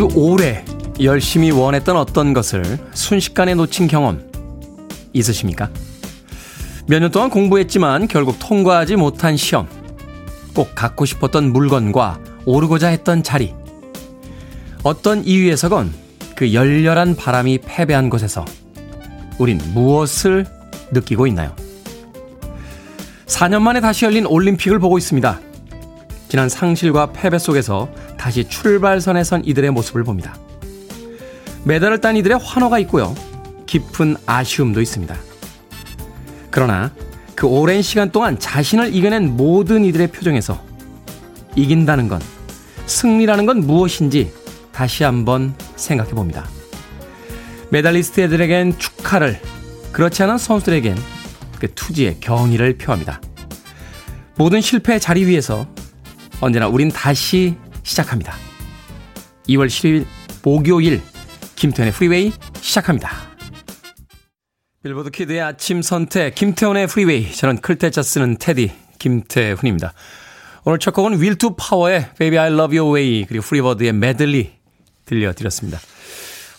[0.00, 0.64] 아주 오래
[1.02, 4.30] 열심히 원했던 어떤 것을 순식간에 놓친 경험
[5.12, 5.68] 있으십니까?
[6.86, 9.68] 몇 년 동안 공부했지만 결국 통과하지 못한 시험.
[10.54, 13.52] 꼭 갖고 싶었던 물건과 오르고자 했던 자리.
[14.84, 15.92] 어떤 이유에서건
[16.34, 18.46] 그 열렬한 바람이 패배한 곳에서
[19.38, 20.46] 우린 무엇을
[20.92, 21.54] 느끼고 있나요?
[23.26, 25.40] 4년 만에 다시 열린 올림픽을 보고 있습니다.
[26.30, 30.36] 지난 상실과 패배 속에서 다시 출발선에 선 이들의 모습을 봅니다.
[31.64, 33.16] 메달을 딴 이들의 환호가 있고요.
[33.66, 35.16] 깊은 아쉬움도 있습니다.
[36.52, 36.92] 그러나
[37.34, 40.62] 그 오랜 시간 동안 자신을 이겨낸 모든 이들의 표정에서
[41.56, 42.20] 이긴다는 건,
[42.86, 44.32] 승리라는 건 무엇인지
[44.70, 46.46] 다시 한번 생각해 봅니다.
[47.70, 49.40] 메달리스트들에겐 축하를,
[49.90, 50.96] 그렇지 않은 선수들에겐
[51.58, 53.20] 그 투지에 경의를 표합니다.
[54.36, 55.66] 모든 실패의 자리 위에서
[56.40, 58.34] 언제나 우린 다시 시작합니다.
[59.48, 60.06] 2월 10일
[60.42, 61.02] 목요일
[61.54, 63.10] 김태훈의 Freeway 시작합니다.
[64.82, 69.92] 빌보드 Kid의 아침 선택 김태훈의 Freeway 저는 클 태자 쓰는 테디 김태훈입니다.
[70.64, 74.52] 오늘 첫 곡은 Will to Power의 Baby I Love Your Way 그리고 Free Bird의 메들리
[75.04, 75.78] 들려드렸습니다.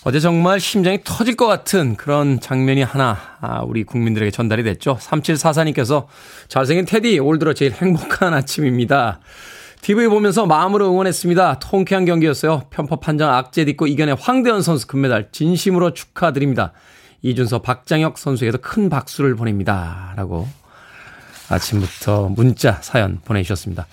[0.03, 4.97] 어제 정말 심장이 터질 것 같은 그런 장면이 하나 아, 우리 국민들에게 전달이 됐죠.
[4.97, 6.05] 3744님께서
[6.47, 9.19] 잘생긴 테디 올 들어 제일 행복한 아침입니다.
[9.81, 11.59] TV 보면서 마음으로 응원했습니다.
[11.59, 12.63] 통쾌한 경기였어요.
[12.69, 16.71] 편파 판정 악재 딛고 이겨낸 황대현 선수 금메달 진심으로 축하드립니다.
[17.23, 20.13] 이준서 박장혁 선수에게도 큰 박수를 보냅니다.
[20.15, 20.47] 라고
[21.49, 23.87] 아침부터 문자 사연 보내주셨습니다.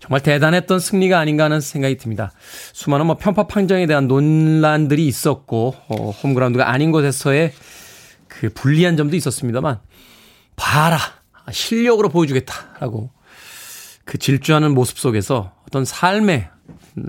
[0.00, 2.32] 정말 대단했던 승리가 아닌가 하는 생각이 듭니다.
[2.72, 7.52] 수많은 뭐 편파 판정에 대한 논란들이 있었고 어, 홈그라운드가 아닌 곳에서의
[8.28, 9.80] 그 불리한 점도 있었습니다만
[10.56, 10.98] 봐라
[11.50, 13.10] 실력으로 보여주겠다라고
[14.10, 16.48] 그 질주하는 모습 속에서 어떤 삶의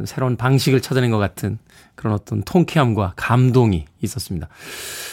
[0.06, 1.58] 새로운 방식을 찾아낸 것 같은
[1.96, 4.48] 그런 어떤 통쾌함과 감동이 있었습니다.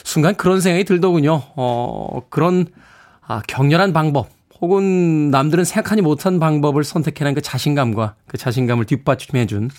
[0.04, 1.42] 순간 그런 생각이 들더군요.
[1.56, 2.66] 어, 그런
[3.26, 4.28] 아, 격렬한 방법,
[4.60, 9.70] 혹은 남들은 생각하지 못한 방법을 선택해낸 그 자신감과 그 자신감을 뒷받침해준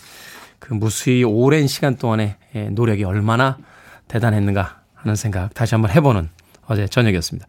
[0.58, 3.60] 그 무수히 오랜 시간 동안의 예, 노력이 얼마나
[4.08, 6.30] 대단했는가 하는 생각 다시 한번 해보는
[6.66, 7.46] 어제 저녁이었습니다.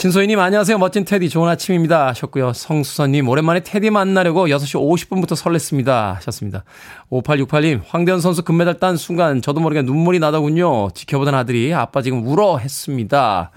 [0.00, 0.78] 신소희님 안녕하세요.
[0.78, 2.54] 멋진 테디 좋은 아침입니다 하셨고요.
[2.54, 6.64] 성수선님 오랜만에 테디 만나려고 6시 50분부터 설렜습니다 하셨습니다.
[7.10, 10.88] 5868님 황대현 선수 금메달 딴 순간 저도 모르게 눈물이 나더군요.
[10.92, 13.50] 지켜보던 아들이 아빠 지금 울어 했습니다.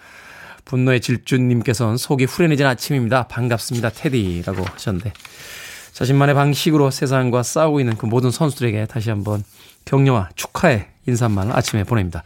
[0.66, 3.30] 분노의 질주님께서는 속이 후련해진 아침입니다.
[3.30, 3.92] 반갑습니다.
[3.92, 5.14] 테디라고 하셨는데
[5.94, 9.46] 자신만의 방식으로 세상과 싸우고 있는 그 모든 선수들에게 다시 한번
[9.86, 12.25] 격려와 축하의 인사말 아침에 보냅니다.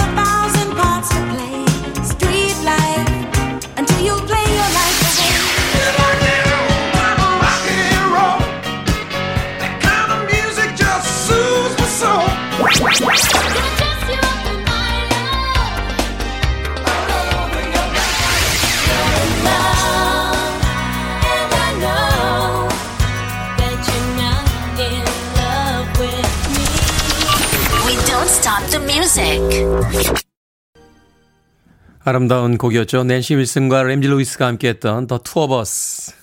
[32.03, 33.03] 아름다운 곡이었죠.
[33.03, 36.13] 낸시 윌슨과 램지 루이스가 함께했던 The Two of Us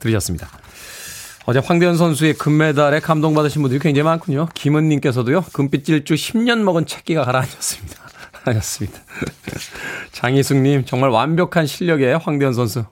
[0.00, 0.63] 들으셨습니다.
[1.46, 4.48] 어제 황대헌 선수의 금메달에 감동받으신 분들이 굉장히 많군요.
[4.54, 5.44] 김은님께서도요.
[5.52, 7.96] 금빛 질주 10년 먹은 체기가 가라앉았습니다.
[8.44, 8.98] 하셨습니다.
[10.12, 12.84] 장희숙님 정말 완벽한 실력의 황대헌 선수.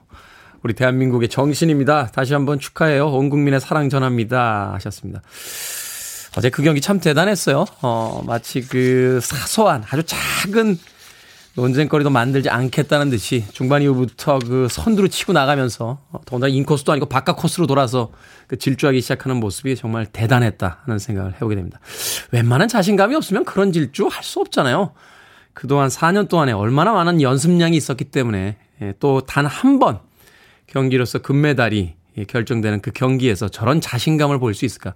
[0.61, 2.07] 우리 대한민국의 정신입니다.
[2.07, 3.07] 다시 한번 축하해요.
[3.07, 4.71] 온 국민의 사랑 전합니다.
[4.75, 5.21] 하셨습니다.
[6.37, 7.65] 어제 그 경기 참 대단했어요.
[7.81, 10.77] 어, 마치 그 사소한 아주 작은
[11.55, 17.37] 논쟁거리도 만들지 않겠다는 듯이 중반 이후부터 그 선두로 치고 나가면서 어, 더군다나 인코스도 아니고 바깥
[17.37, 18.11] 코스로 돌아서
[18.47, 21.79] 그 질주하기 시작하는 모습이 정말 대단했다 하는 생각을 해보게 됩니다.
[22.31, 24.93] 웬만한 자신감이 없으면 그런 질주 할 수 없잖아요.
[25.53, 29.99] 그동안 4년 동안에 얼마나 많은 연습량이 있었기 때문에 예, 또단 한 번
[30.65, 34.95] 경기로서 금메달이 예, 결정되는 그 경기에서 저런 자신감을 보일 수 있을까?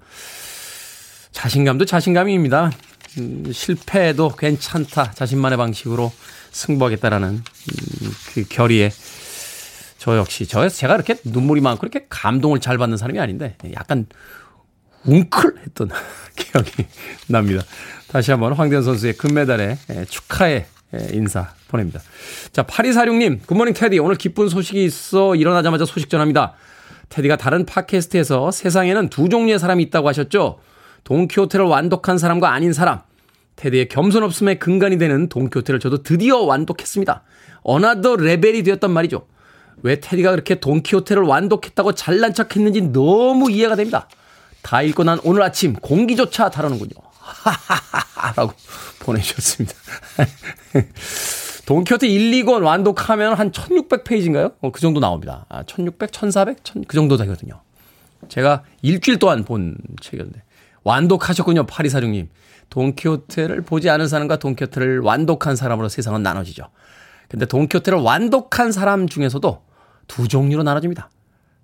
[1.32, 2.72] 자신감도 자신감입니다.
[3.20, 5.12] 음, 실패해도 괜찮다.
[5.12, 6.12] 자신만의 방식으로
[6.52, 8.92] 승부하겠다라는 음, 그 결의에
[9.98, 14.06] 저 역시 저 제가 그렇게 눈물이 많고 그렇게 감동을 잘 받는 사람이 아닌데 약간
[15.06, 15.90] 웅클했던
[16.36, 16.72] 기억이
[17.28, 17.64] 납니다.
[18.08, 20.66] 다시 한번 황대현 선수의 금메달에 예, 축하의
[20.96, 22.00] 예, 인사 보냅니다.
[22.54, 24.00] 자, 8246님, 굿모닝 테디.
[24.00, 26.54] 오늘 기쁜 소식이 있어 일어나자마자 소식 전합니다.
[27.10, 30.60] 테디가 다른 팟캐스트에서 세상에는 두 종류의 사람이 있다고 하셨죠?
[31.04, 33.02] 돈키호테를 완독한 사람과 아닌 사람.
[33.58, 37.24] 테디의 겸손 없음의 근간이 되는 돈키호테를 저도 드디어 완독했습니다.
[37.64, 39.28] another 레벨이 되었단 말이죠.
[39.84, 44.08] 왜 테디가 그렇게 돈키호테를 완독했다고 잘난 척 했는지 너무 이해가 됩니다.
[44.62, 46.92] 다 읽고 난 오늘 아침 공기조차 다르군요.
[47.20, 48.54] 하하하하 라고
[49.02, 49.76] 보내주셨습니다.
[51.66, 54.54] 돈키호테 1, 2권 완독하면 한 1600페이지인가요?
[54.62, 55.46] 어, 그 정도 나옵니다.
[55.50, 56.64] 아, 1600, 1400?
[56.64, 57.62] 1000, 그 정도 되거든요.
[58.30, 60.47] 제가 일주일 동안 본 책이었는데.
[60.88, 62.30] 완독하셨군요, 파리사령님.
[62.70, 66.70] 돈키호테를 보지 않은 사람과 돈키호테를 완독한 사람으로 세상은 나눠지죠.
[67.30, 69.64] 근데 돈키호테를 완독한 사람 중에서도
[70.08, 71.10] 두 종류로 나눠집니다.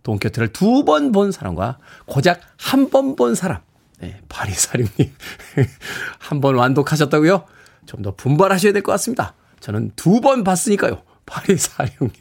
[0.03, 3.61] 돈키호테를 두 번 본 사람과 고작 한 번 본 사람.
[3.99, 5.13] 네, 파리사령님.
[6.19, 7.45] 한 번 완독하셨다고요?
[7.85, 9.33] 좀 더 분발하셔야 될 것 같습니다.
[9.61, 11.01] 저는 두 번 봤으니까요.
[11.25, 12.11] 파리사령님.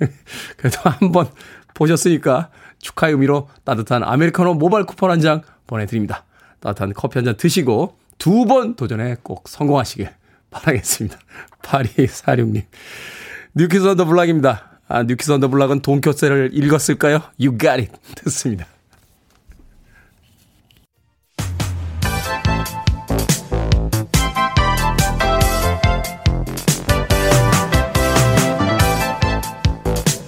[0.58, 1.28] 그래도 한 번
[1.74, 2.50] 보셨으니까
[2.80, 6.24] 축하의 의미로 따뜻한 아메리카노 모바일 쿠폰 한 장 보내드립니다.
[6.60, 10.08] 따뜻한 커피 한 잔 드시고 두 번 도전에 꼭 성공하시길
[10.50, 11.18] 바라겠습니다.
[11.62, 12.62] 8246님.
[13.54, 14.80] New Kids on the Block입니다.
[14.88, 17.20] 아, New Kids on the Block은 돈키호테를 읽었을까요?
[17.40, 17.92] You got it.
[18.24, 18.66] 듣습니다.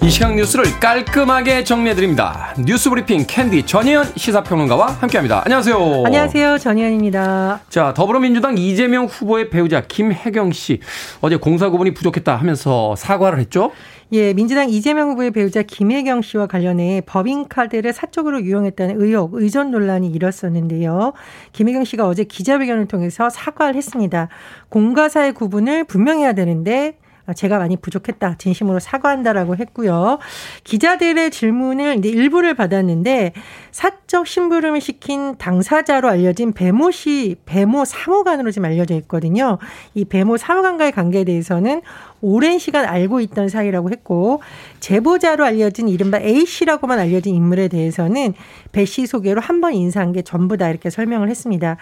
[0.09, 2.55] 이 시각 뉴스를 깔끔하게 정리해드립니다.
[2.65, 5.43] 뉴스 브리핑 캔디 전희연 시사평론가와 함께합니다.
[5.45, 6.03] 안녕하세요.
[6.03, 6.57] 안녕하세요.
[6.57, 7.61] 전희연입니다.
[7.69, 10.79] 자, 더불어민주당 이재명 후보의 배우자 김혜경 씨
[11.21, 13.71] 어제 공사 구분이 부족했다 하면서 사과를 했죠?
[14.11, 21.13] 예, 민주당 이재명 후보의 배우자 김혜경 씨와 관련해 법인카드를 사적으로 유용했다는 의혹, 의전 논란이 일었었는데요.
[21.53, 24.29] 김혜경 씨가 어제 기자회견을 통해서 사과를 했습니다.
[24.69, 28.35] 공과사의 구분을 분명해야 되는데 아, 제가 많이 부족했다.
[28.37, 30.19] 진심으로 사과한다라고 했고요.
[30.63, 33.33] 기자들의 질문을 일부를 받았는데
[33.71, 39.57] 사적 심부름을 시킨 당사자로 알려진 배모 씨, 배모 사무관으로 지금 알려져 있거든요.
[39.93, 41.81] 이 배모 사무관과의 관계에 대해서는
[42.21, 44.41] 오랜 시간 알고 있던 사이라고 했고
[44.79, 48.33] 제보자로 알려진 이른바 A 씨라고만 알려진 인물에 대해서는
[48.71, 51.77] 배 씨 소개로 한 번 인사한 게 전부다 이렇게 설명을 했습니다.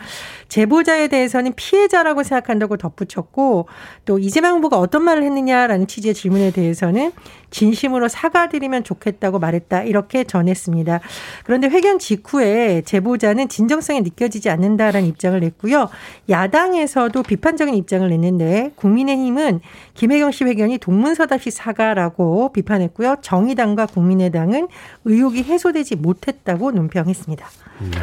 [0.49, 3.67] 제보자에 대해서는 피해자라고 생각한다고 덧붙였고
[4.05, 7.11] 또 이재명 후보가 어떤 말을 했느냐라는 취지의 질문에 대해서는
[7.49, 10.99] 진심으로 사과드리면 좋겠다고 말했다 이렇게 전했습니다.
[11.43, 15.89] 그런데 회견 직후에 제보자는 진정성이 느껴지지 않는다라는 입장을 냈고요.
[16.29, 19.61] 야당에서도 비판적인 입장을 냈는데 국민의힘은
[19.93, 23.17] 김혜경 씨 회견이 동문서답시 사과라고 비판했고요.
[23.21, 24.67] 정의당과 국민의당은
[25.05, 27.47] 의혹이 해소되지 못했다고 논평했습니다.
[27.91, 27.99] 네.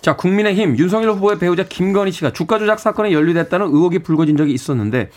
[0.00, 5.10] 자, 국민의힘 윤석열 후보의 배우자 김건희 씨가 주가 조작 사건에 연루됐다는 의혹이 불거진 적이 있었는데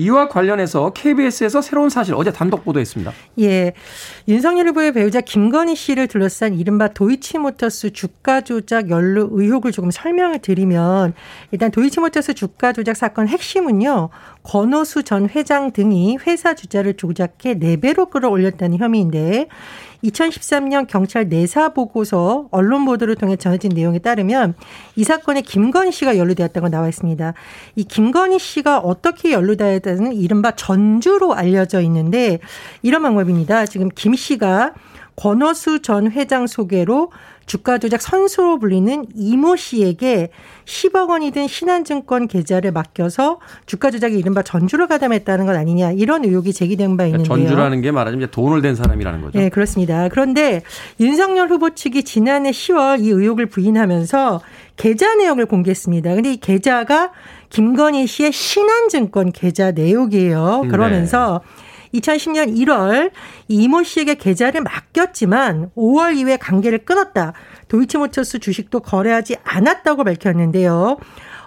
[0.00, 3.12] 이와 관련해서 KBS에서 새로운 사실 어제 단독 보도했습니다.
[3.40, 3.72] 예.
[4.26, 11.12] 윤석열 후보의 배우자 김건희 씨를 둘러싼 이른바 도이치모터스 주가 조작 연루 의혹을 조금 설명을 드리면
[11.52, 14.08] 일단 도이치모터스 주가 조작 사건 핵심은요.
[14.42, 19.48] 권오수 전 회장 등이 회사 주자를 조작해 4배로 끌어올렸다는 혐의인데
[20.04, 24.54] 2013년 경찰 내사 보고서 언론 보도를 통해 전해진 내용에 따르면
[24.96, 27.34] 이 사건에 김건희 씨가 연루되었다고 나와 있습니다.
[27.76, 32.38] 이 김건희 씨가 어떻게 연루되었다는 이른바 전주로 알려져 있는데
[32.82, 33.66] 이런 방법입니다.
[33.66, 34.74] 지금 김 씨가
[35.20, 37.12] 권오수 전 회장 소개로
[37.44, 40.30] 주가 조작 선수로 불리는 이모 씨에게
[40.64, 46.54] 10억 원이 든 신한증권 계좌를 맡겨서 주가 조작이 이른바 전주를 가담했다는 것 아니냐 이런 의혹이
[46.54, 47.24] 제기된 바 있는데요.
[47.24, 49.38] 그러니까 전주라는 게 말하자면 돈을 댄 사람이라는 거죠.
[49.38, 50.08] 네, 그렇습니다.
[50.08, 50.62] 그런데
[51.00, 54.40] 윤석열 후보 측이 지난해 10월 이 의혹을 부인하면서
[54.76, 56.14] 계좌 내역을 공개했습니다.
[56.14, 57.10] 근데 이 계좌가
[57.50, 60.66] 김건희 씨의 신한증권 계좌 내역이에요.
[60.70, 61.69] 그러면서 네.
[61.94, 63.10] 2010년 1월
[63.48, 67.32] 이모 씨에게 계좌를 맡겼지만 5월 이후에 관계를 끊었다.
[67.68, 70.98] 도이치모터스 주식도 거래하지 않았다고 밝혔는데요.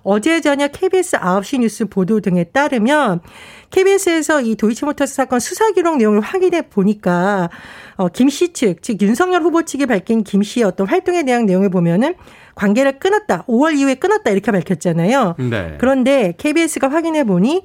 [0.03, 3.21] 어제 저녁 KBS 9시 뉴스 보도 등에 따르면
[3.69, 7.49] KBS에서 이 도이치모터스 사건 수사 기록 내용을 확인해 보니까
[7.95, 12.15] 어, 김씨 측, 즉 윤석열 후보 측이 밝힌 김 씨의 어떤 활동에 대한 내용을 보면은
[12.55, 13.43] 관계를 끊었다.
[13.47, 15.35] 5월 이후에 끊었다 이렇게 밝혔잖아요.
[15.49, 15.77] 네.
[15.79, 17.63] 그런데 KBS가 확인해 보니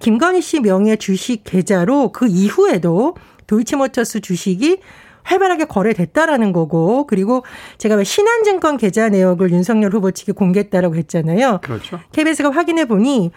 [0.00, 3.14] 김건희 씨 명의 주식 계좌로 그 이후에도
[3.46, 4.78] 도이치모터스 주식이
[5.26, 7.44] 활발하게 거래됐다라는 거고 그리고
[7.78, 11.58] 제가 왜 신한증권 계좌 내역을 윤석열 후보 측이 공개했다라고 했잖아요.
[11.62, 12.00] 그렇죠.
[12.12, 13.30] KBS가 확인해 보니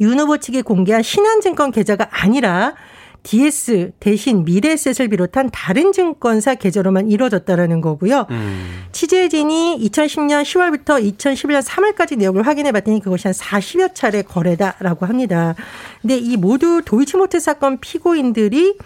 [0.00, 2.74] 윤 후보 측이 공개한 신한증권 계좌가 아니라
[3.22, 8.26] DS 대신 미래셋을 비롯한 다른 증권사 계좌로만 이루어졌다라는 거고요.
[8.30, 8.84] 음.
[8.92, 15.54] 취재진이 2010년 10월부터 2011년 3월까지 내역을 확인해 봤더니 그것이 한 40여 차례 거래다라고 합니다.
[16.00, 18.78] 근데 이 모두 도이치모트 사건 피고인들이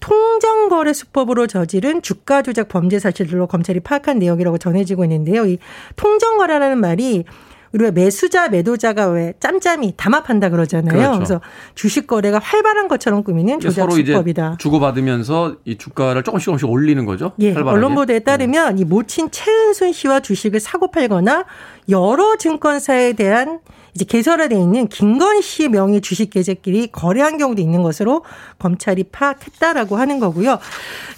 [0.00, 5.46] 통정거래 수법으로 저지른 주가 조작 범죄 사실들로 검찰이 파악한 내용이라고 전해지고 있는데요.
[5.46, 5.58] 이
[5.96, 7.24] 통정거래라는 말이
[7.72, 10.92] 우리가 매수자 매도자가 왜 짬짬이 담합한다 그러잖아요.
[10.92, 11.14] 그렇죠.
[11.16, 11.40] 그래서
[11.74, 14.56] 주식 거래가 활발한 것처럼 꾸미는 조작 수법이다.
[14.58, 17.32] 주고받으면서 이 주가를 조금씩 조금씩 올리는 거죠.
[17.40, 17.52] 예.
[17.54, 18.78] 언론 보도에 따르면 음.
[18.78, 21.44] 이 모친 최은순 씨와 주식을 사고 팔거나
[21.88, 23.60] 여러 증권사에 대한
[23.96, 28.24] 이제 개설화돼 있는 김건희 씨의 명의 주식 계좌끼리 거래한 경우도 있는 것으로
[28.58, 30.58] 검찰이 파악했다라고 하는 거고요.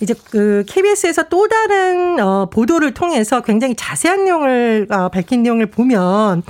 [0.01, 6.45] 이제 그 KBS에서 또 다른 어 보도를 통해서 굉장히 자세한 내용을 어 밝힌 내용을 보면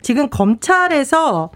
[0.00, 1.50] 지금 검찰에서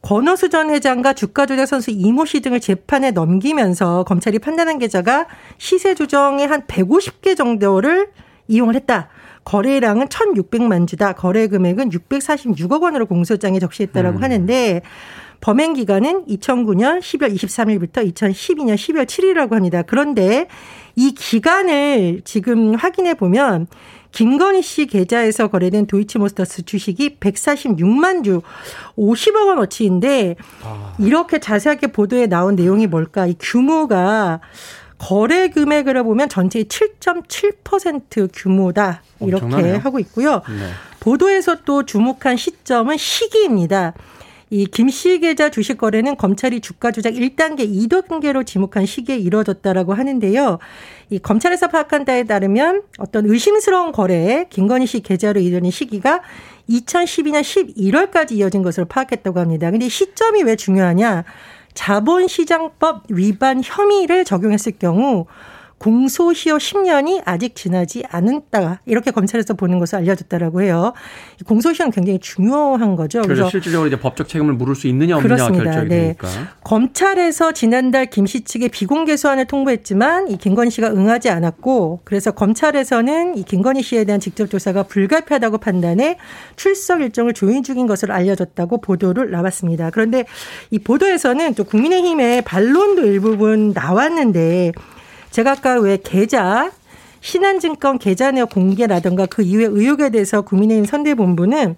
[0.00, 5.26] 권오수 전 회장과 주가 조작 선수 이모 씨 등을 재판에 넘기면서 검찰이 판단한 계좌가
[5.58, 8.08] 시세 조정의 한 150개 정도를
[8.46, 9.10] 이용을 했다.
[9.48, 11.14] 거래량은 1,600만 주다.
[11.14, 14.22] 거래 금액은 646억 원으로 공소장에 적시했다라고 음.
[14.22, 14.82] 하는데
[15.40, 19.80] 범행 기간은 2009년 10월 23일부터 2012년 12월 7일이라고 합니다.
[19.80, 20.48] 그런데
[20.96, 23.68] 이 기간을 지금 확인해 보면
[24.12, 28.42] 김건희 씨 계좌에서 거래된 도이치모스터스 주식이 146만 주
[28.98, 30.94] 50억 원 어치인데 아.
[30.98, 33.26] 이렇게 자세하게 보도에 나온 내용이 뭘까?
[33.26, 34.40] 이 규모가
[34.98, 39.02] 거래 금액으로 보면 전체의 7.7% 규모다.
[39.20, 39.78] 이렇게 엄청나네요.
[39.78, 40.42] 하고 있고요.
[40.48, 40.70] 네.
[41.00, 43.94] 보도에서 또 주목한 시점은 시기입니다.
[44.50, 50.58] 이 김씨 계좌 주식 거래는 검찰이 주가 조작 1단계, 2단계로 지목한 시기에 이루어졌다라고 하는데요.
[51.10, 56.22] 이 검찰에서 파악한 바에 따르면 어떤 의심스러운 거래에 김건희 씨 계좌로 이르는 시기가
[56.70, 59.70] 2012년 11월까지 이어진 것으로 파악했다고 합니다.
[59.70, 61.24] 근데 시점이 왜 중요하냐?
[61.78, 65.26] 자본시장법 위반 혐의를 적용했을 경우
[65.78, 68.80] 공소시효 10년이 아직 지나지 않았다.
[68.86, 70.92] 이렇게 검찰에서 보는 것을 알려졌다라고 해요.
[71.46, 73.22] 공소시효는 굉장히 중요한 거죠.
[73.22, 75.64] 그래서, 실질적으로 이제 법적 책임을 물을 수 있느냐 없느냐 그렇습니다.
[75.64, 75.98] 결정이 네.
[76.00, 76.28] 되니까.
[76.64, 83.38] 검찰에서 지난달 김 씨 측에 비공개 소환을 통보했지만 이 김건희 씨가 응하지 않았고 그래서 검찰에서는
[83.38, 86.18] 이 김건희 씨에 대한 직접 조사가 불가피하다고 판단해
[86.56, 89.88] 출석 일정을 조인 중인 것으로 알려졌다고 보도를 나왔습니다.
[89.90, 90.26] 그런데
[90.70, 94.72] 이 보도에서는 또 국민의힘의 반론도 일부분 나왔는데
[95.30, 96.70] 제가 아까 왜 계좌
[97.20, 101.76] 신한증권 계좌 내역 공개라든가 그 이후의 의혹에 대해서 국민의힘 선대본부는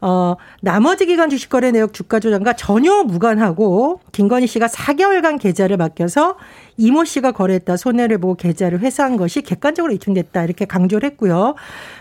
[0.00, 6.36] 어, 나머지 기간 주식 거래 내역 주가 조작과 전혀 무관하고 김건희 씨가 4개월간 계좌를 맡겨서
[6.76, 11.54] 이모 씨가 거래했다 손해를 보고 계좌를 회수한 것이 객관적으로 입증됐다 이렇게 강조를 했고요.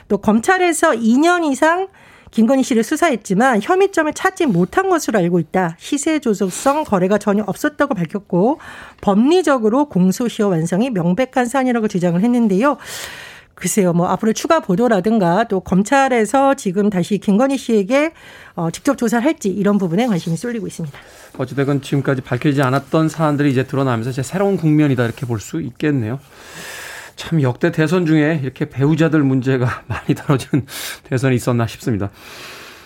[0.10, 1.88] 또 검찰에서 2년 이상
[2.34, 5.76] 김건희 씨를 수사했지만 혐의점을 찾지 못한 것으로 알고 있다.
[5.78, 8.60] 시세 조작성 거래가 전혀 없었다고 밝혔고
[9.02, 12.78] 법리적으로 공소시효 완성이 명백한 사안이라고 주장을 했는데요.
[13.54, 18.14] 글쎄요, 뭐 앞으로 추가 보도라든가 또 검찰에서 지금 다시 김건희 씨에게
[18.56, 20.98] 어, 직접 조사를 할지 이런 부분에 관심이 쏠리고 있습니다.
[21.38, 26.20] 어찌됐건 지금까지 밝혀지지 않았던 사안들이 이제 드러나면서 이제 새로운 국면이다 이렇게 볼 수 있겠네요.
[27.16, 30.66] 참 역대 대선 중에 이렇게 배우자들 문제가 많이 다뤄지는
[31.04, 32.10] 대선이 있었나 싶습니다.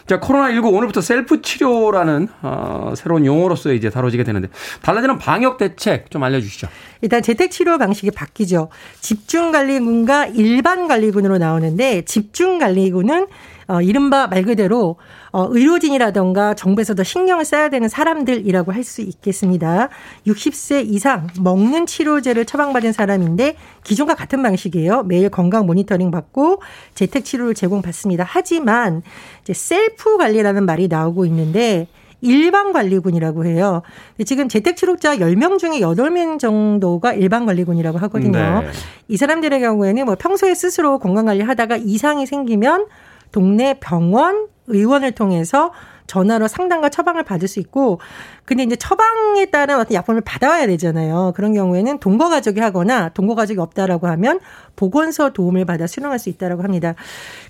[0.08, 4.48] 자, 코로나19 오늘부터 셀프 치료라는 어, 새로운 용어로서 이제 다뤄지게 되는데
[4.82, 6.70] 달라지는 방역 대책 좀 알려주시죠.
[7.02, 8.70] 일단 재택 치료 방식이 바뀌죠.
[9.02, 13.28] 집중 관리군과 일반 관리군으로 나오는데 집중 관리군은
[13.68, 14.96] 어, 이른바 말 그대로
[15.32, 19.90] 어, 의료진이라던가 정부에서 더 신경을 써야 되는 사람들이라고 할 수 있겠습니다.
[20.26, 25.04] 60세 이상 먹는 치료제를 처방받은 사람인데 기존과 같은 방식이에요.
[25.04, 26.62] 매일 건강 모니터링 받고
[26.96, 28.24] 재택 치료를 제공받습니다.
[28.26, 29.02] 하지만
[29.42, 31.88] 이제 셀프 관리라는 말이 나오고 있는데
[32.22, 33.84] 일반 관리군이라고 해요.
[34.26, 38.62] 지금 재택치료자 10명 중에 8명 정도가 일반 관리군이라고 하거든요.
[38.62, 38.68] 네.
[39.08, 42.88] 이 사람들의 경우에는 뭐 평소에 스스로 건강관리 하다가 이상이 생기면
[43.32, 45.72] 동네 병원, 의원을 통해서
[46.08, 48.00] 전화로 상담과 처방을 받을 수 있고
[48.46, 51.34] 근데 이제 처방에 따른 어떤 약품을 받아와야 되잖아요.
[51.36, 54.40] 그런 경우에는 동거 가족이 하거나 동거 가족이 없다라고 하면
[54.78, 56.96] 보건소 도움을 받아 수령할 수 있다라고 합니다.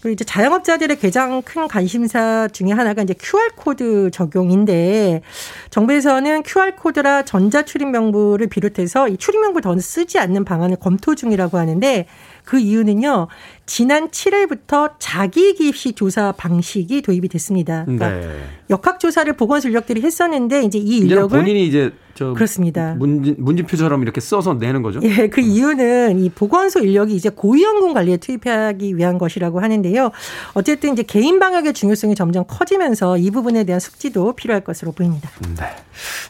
[0.01, 5.22] 그리고 이제 자영업자들의 가장 큰 관심사 중에 하나가 이제 QR 코드 적용인데
[5.69, 11.13] 정부에서는 QR 코드라 전자 출입 명부를 비롯해서 이 출입 명부 더 쓰지 않는 방안을 검토
[11.13, 12.07] 중이라고 하는데
[12.43, 13.27] 그 이유는요.
[13.67, 17.83] 지난 7일부터 자기 기입시 조사 방식이 도입이 됐습니다.
[17.83, 18.43] 그러니까 네.
[18.69, 22.95] 역학 조사를 보건소 인력들이 했었는데 이제 이 인력을 본인이 이제 저 그렇습니다.
[22.97, 25.00] 문진, 문진표처럼 이렇게 써서 내는 거죠?
[25.03, 30.09] 예, 그 이유는 이 보건소 인력이 이제 고위험군 관리에 투입하기 위한 것이라고 하는데요.
[30.53, 35.29] 어쨌든 이제 개인 방역의 중요성이 점점 커지면서 이 부분에 대한 숙지도 필요할 것으로 보입니다.
[35.59, 35.65] 네.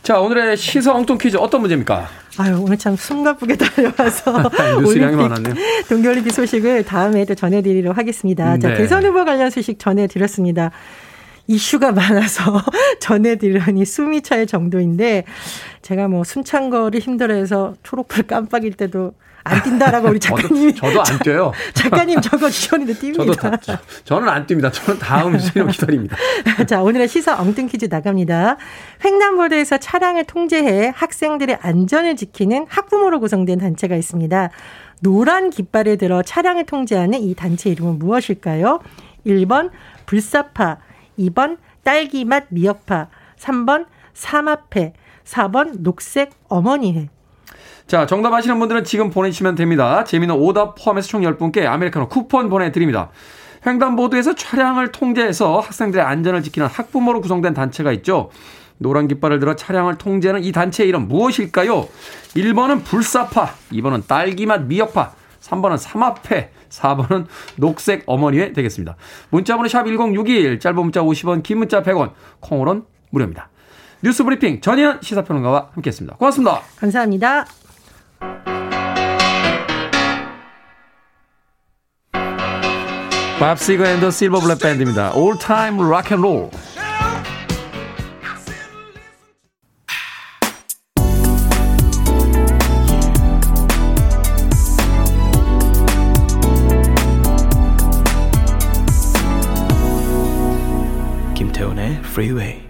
[0.04, 2.08] 자, 오늘의 시사 엉뚱 퀴즈 어떤 문제입니까?
[2.38, 4.32] 아유, 오늘 참 숨가쁘게 달려와서
[5.16, 5.56] 많았네요.
[5.88, 8.58] 동계올림픽 소식을 다음에 또 전해드리도록 하겠습니다.
[8.58, 8.76] 자, 네.
[8.76, 10.72] 대선 후보 관련 소식 전해드렸습니다.
[11.48, 12.62] 이슈가 많아서
[13.00, 15.24] 전해드리려니 숨이 찰 정도인데
[15.82, 19.14] 제가 뭐 숨찬 거를 힘들어해서 초록불 깜빡일 때도
[19.48, 21.52] 안 뛴다라고 우리 작가님이 저도, 저도 안 뛰어요.
[21.74, 23.62] 작가님 적어 주셨는데 뜁니다.
[23.62, 24.72] 저도 저는 안 뜁니다.
[24.74, 26.18] 저는 다음 수요 기다립니다.
[26.68, 28.58] 자 오늘의 시사 엉뚱 퀴즈 나갑니다.
[29.06, 34.50] 횡단보도에서 차량을 통제해 학생들의 안전을 지키는 학부모로 구성된 단체가 있습니다.
[35.02, 38.80] 노란 깃발을 들어 차량을 통제하는 이 단체 이름은 무엇일까요?
[39.26, 39.72] 1번
[40.06, 40.78] 불사파,
[41.20, 47.10] 2번 딸기맛 미역파, 3번 삼합회, 4번 녹색 어머니회.
[47.86, 50.04] 자, 정답 아시는 분들은 지금 보내주시면 됩니다.
[50.04, 53.10] 재미는 오답 포함해서 총 10분께 아메리카노 쿠폰 보내드립니다.
[53.66, 58.30] 횡단보도에서 차량을 통제해서 학생들의 안전을 지키는 학부모로 구성된 단체가 있죠.
[58.78, 61.88] 노란 깃발을 들어 차량을 통제하는 이 단체의 이름 무엇일까요?
[62.36, 68.96] 1번은 불사파, 2번은 딸기맛 미역파, 3번은 삼합회, 4번은 녹색 어머니회 되겠습니다.
[69.30, 73.50] 문자번호 샵 1061, 짧은 문자 50원, 긴 문자 100원, 콩으로는 무료입니다.
[74.04, 76.18] 뉴스 브리핑 전희연 시사평론가와 함께했습니다.
[76.18, 76.62] 고맙습니다.
[76.78, 77.46] 감사합니다.
[83.40, 85.12] 밥 시거 and the Silver Bullet Band입니다.
[85.12, 86.50] Roll.
[86.52, 86.77] 김
[102.18, 102.64] Freeway.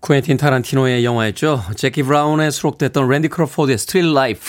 [0.00, 1.64] 쿠엔틴 타란티노의 영화였죠.
[1.76, 4.40] Jackie Brown에 수록됐던 랜디 크로포드의 Street Life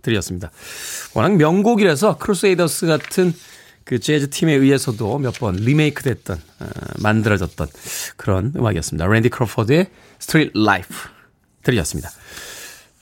[0.00, 0.50] 들으셨습니다.
[1.12, 3.34] 워낙 명곡이라서 Crusaders 같은
[3.84, 6.64] 그 재즈 팀에 의해서도 몇 번 리메이크 됐던 어,
[7.02, 7.68] 만들어졌던
[8.16, 9.06] 그런 음악이었습니다.
[9.06, 9.88] 랜디 크로포드의
[10.18, 10.88] Street Life
[11.64, 12.08] 들으셨습니다.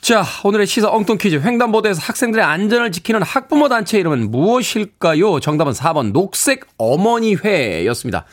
[0.00, 1.36] 자, 오늘의 시사 엉뚱 퀴즈.
[1.36, 5.38] 횡단보도에서 학생들의 안전을 지키는 학부모 단체 이름은 무엇일까요?
[5.38, 8.24] 정답은 4번 녹색 어머니회였습니다.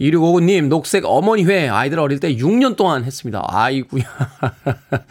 [0.00, 1.68] 2659님, 녹색 어머니회.
[1.68, 3.42] 아이들 어릴 때 6년 동안 했습니다.
[3.46, 4.02] 아이구야.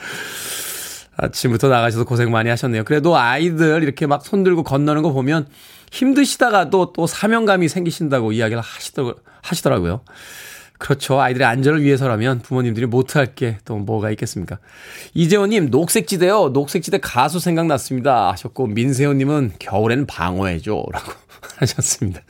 [1.16, 2.84] 아침부터 나가셔서 고생 많이 하셨네요.
[2.84, 5.48] 그래도 아이들 이렇게 막 손 들고 건너는 거 보면
[5.92, 10.02] 힘드시다가도 또 사명감이 생기신다고 이야기를 하시더, 하시더라고요.
[10.80, 11.22] 그렇죠.
[11.22, 14.58] 아이들의 안전을 위해서라면 부모님들이 못할 게 또 뭐가 있겠습니까?
[15.14, 16.50] 이재호님, 녹색지대요.
[16.50, 18.32] 녹색지대 가수 생각났습니다.
[18.32, 20.84] 하셨고, 민세호님은 겨울엔 방어해줘.
[20.92, 21.14] 라고
[21.58, 22.22] 하셨습니다.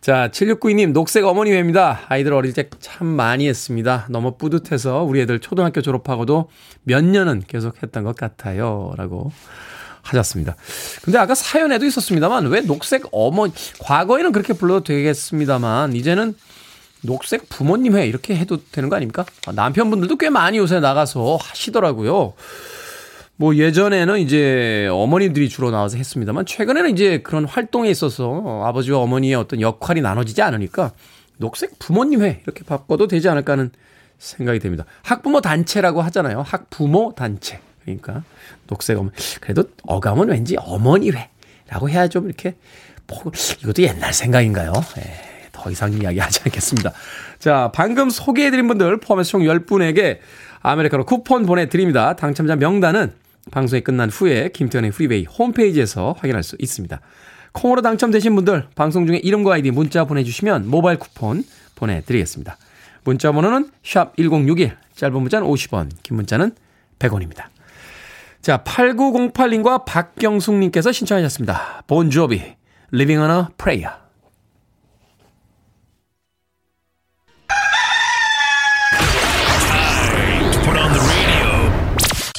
[0.00, 2.00] 자, 7692님, 녹색 어머니 회입니다.
[2.08, 4.06] 아이들 어릴 때 참 많이 했습니다.
[4.08, 6.48] 너무 뿌듯해서 우리 애들 초등학교 졸업하고도
[6.84, 8.92] 몇 년은 계속 했던 것 같아요.
[8.96, 9.30] 라고
[10.02, 10.56] 하셨습니다.
[11.02, 16.34] 근데 아까 사연에도 있었습니다만, 왜 녹색 어머니, 과거에는 그렇게 불러도 되겠습니다만, 이제는
[17.02, 19.26] 녹색 부모님 회 이렇게 해도 되는 거 아닙니까?
[19.46, 22.32] 아, 남편분들도 꽤 많이 요새 나가서 하시더라고요.
[23.40, 29.62] 뭐 예전에는 이제 어머니들이 주로 나와서 했습니다만 최근에는 이제 그런 활동에 있어서 아버지와 어머니의 어떤
[29.62, 30.92] 역할이 나눠지지 않으니까
[31.38, 33.70] 녹색 부모님 회 이렇게 바꿔도 되지 않을까 하는
[34.18, 34.84] 생각이 됩니다.
[35.02, 36.42] 학부모 단체라고 하잖아요.
[36.42, 37.60] 학부모 단체.
[37.82, 38.24] 그러니까
[38.66, 39.12] 녹색 어머니.
[39.40, 42.56] 그래도 어감은 왠지 어머니 회라고 해야 좀 이렇게
[43.62, 44.70] 이것도 옛날 생각인가요?
[44.98, 45.48] 예.
[45.50, 46.92] 더 이상 이야기하지 않겠습니다.
[47.38, 50.18] 자, 방금 소개해드린 분들 포함해서 총 10분에게
[50.60, 52.16] 아메리카노 쿠폰 보내드립니다.
[52.16, 53.19] 당첨자 명단은
[53.50, 57.00] 방송이 끝난 후에 김태현의 프리베이 홈페이지에서 확인할 수 있습니다.
[57.52, 62.56] 콩으로 당첨되신 분들 방송 중에 이름과 아이디 문자 보내주시면 모바일 쿠폰 보내드리겠습니다.
[63.04, 66.52] 문자 번호는 샵 1061, 짧은 문자는 50원, 긴 문자는
[66.98, 67.44] 100원입니다.
[68.42, 71.82] 자, 8908님과 박경숙님께서 신청하셨습니다.
[71.86, 72.42] 본조비,
[72.92, 74.09] Living on a Prayer.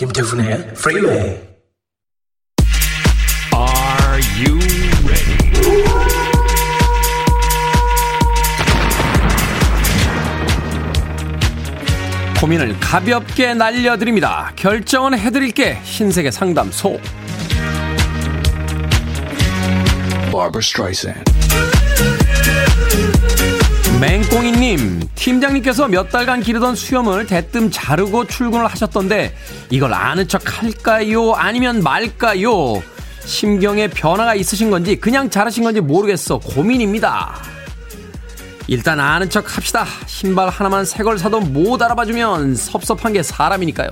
[0.02, 1.38] 김태훈의 Freeway
[3.54, 4.58] Are you
[5.06, 5.38] ready?
[12.40, 14.52] 고민을 가볍게 날려드립니다.
[14.56, 17.00] 결정은 해드릴게 흰색의 상담소
[20.32, 21.31] Barbara Streisand
[24.36, 29.36] 맹꽁이님, 팀장님께서 몇 달간 기르던 수염을 대뜸 자르고 출근을 하셨던데
[29.70, 31.34] 이걸 아는 척 할까요?
[31.34, 32.82] 아니면 말까요?
[33.26, 37.36] 심경에 변화가 있으신 건지 그냥 자르신 건지 모르겠어 고민입니다.
[38.68, 39.86] 일단 아는 척 합시다.
[40.08, 43.90] 신발 하나만 새 걸 사도 못 알아봐주면 섭섭한 게 사람이니까요.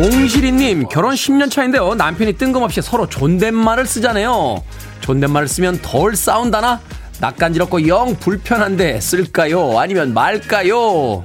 [0.00, 1.94] 몽실이님 결혼 10년 차인데요.
[1.94, 4.64] 남편이 뜬금없이 서로 존댓말을 쓰잖아요.
[5.02, 6.80] 존댓말을 쓰면 덜 싸운다나?
[7.20, 9.78] 낯간지럽고 영 불편한데 쓸까요?
[9.78, 11.22] 아니면 말까요?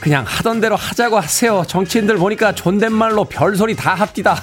[0.00, 1.64] 그냥 하던 대로 하자고 하세요.
[1.68, 4.40] 정치인들 보니까 존댓말로 별소리 다 합디다.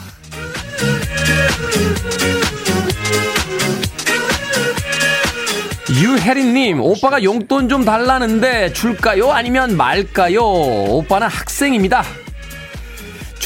[5.90, 9.32] 유혜린님, 오빠가 용돈 좀 달라는데 줄까요?
[9.32, 10.40] 아니면 말까요?
[10.44, 12.04] 오빠는 학생입니다.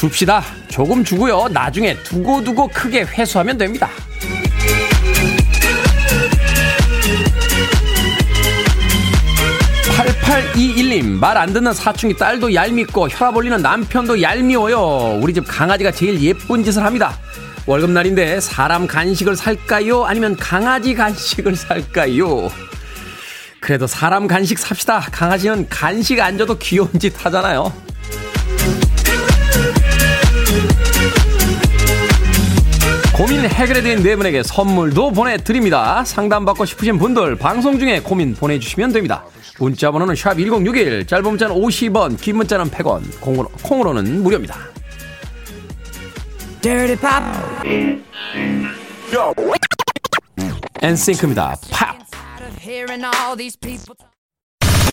[0.02, 0.44] 줍시다.
[0.68, 1.48] 조금 주고요.
[1.48, 3.90] 나중에 두고두고 크게 회수하면 됩니다.
[9.96, 15.20] 8821님, 말 안 듣는 사춘기 딸도 얄밉고 혈압 올리는 남편도 얄미워요.
[15.22, 17.18] 우리 집 강아지가 제일 예쁜 짓을 합니다.
[17.66, 20.04] 월급날인데 사람 간식을 살까요?
[20.04, 22.50] 아니면 강아지 간식을 살까요?
[23.60, 25.00] 그래도 사람 간식 삽시다.
[25.12, 27.72] 강아지는 간식 안 줘도 귀여운 짓 하잖아요.
[33.18, 36.04] 고민 해결해드린 네 분에게 선물도 보내드립니다.
[36.04, 39.24] 상담받고 싶으신 분들 방송 중에 고민 보내주시면 됩니다.
[39.58, 44.54] 문자 번호는 샵1061 짧은 문자는 50원 긴 문자는 100원 콩으로, 콩으로는 무료입니다.
[50.80, 51.56] 엔싱크입니다.
[51.72, 51.98] 팝.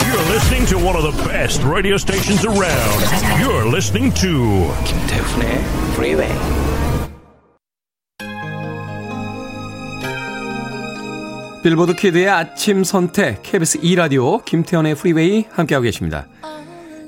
[0.01, 3.05] You're listening to one of the best radio stations around.
[3.39, 6.84] You're listening to 김태훈의 Freeway.
[11.65, 16.27] 빌보드 키드의 아침 선택 KBS 2라디오 김태훈의 프리웨이 함께하고 계십니다.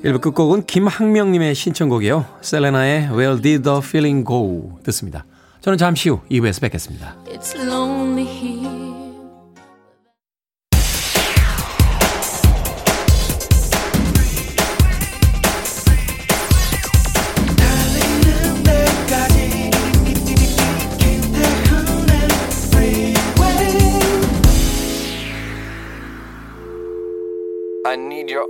[0.03, 2.25] 1부 끝곡은 김학명님의 신청곡이에요.
[2.41, 5.25] 셀레나의 Where Did the Feeling Go 듣습니다.
[5.61, 7.15] 저는 잠시 후 2부에서 뵙겠습니다.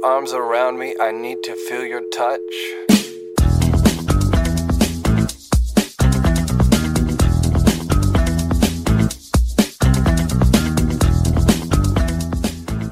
[0.04, 0.96] Arms around me.
[1.00, 2.42] I need to feel your touch.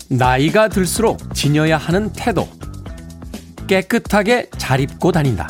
[0.09, 2.47] 나이가 들수록 지녀야 하는 태도.
[3.67, 5.49] 깨끗하게 잘 입고 다닌다.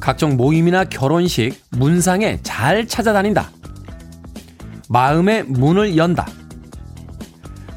[0.00, 3.50] 각종 모임이나 결혼식, 문상에 잘 찾아다닌다.
[4.88, 6.26] 마음의 문을 연다.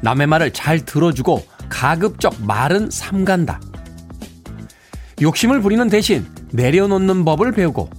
[0.00, 3.60] 남의 말을 잘 들어주고 가급적 말은 삼간다.
[5.20, 7.90] 욕심을 부리는 대신 내려놓는 법을 배우고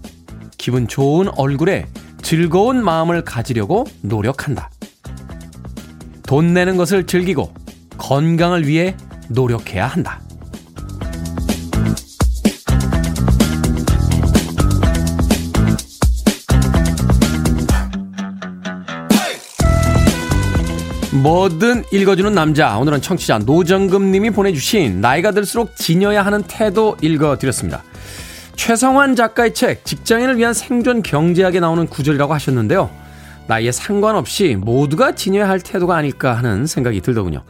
[0.58, 1.88] 기분 좋은 얼굴에
[2.22, 4.70] 즐거운 마음을 가지려고 노력한다.
[6.24, 7.54] 돈 내는 것을 즐기고
[7.98, 8.96] 건강을 위해
[9.30, 10.22] 노력해야 한다.
[21.12, 22.78] 뭐든 읽어주는 남자.
[22.78, 27.84] 오늘은 청취자 노정금 님이 보내주신 나이가 들수록 지녀야 하는 태도 읽어드렸습니다.
[28.56, 32.92] 최성환 작가의 책 직장인을 위한 생존 경제학에 나오는 구절이라고 하셨는데요.
[33.48, 37.44] 나이에 상관없이 모두가 지녀야 할 태도가 아닐까 하는 생각이 들더군요.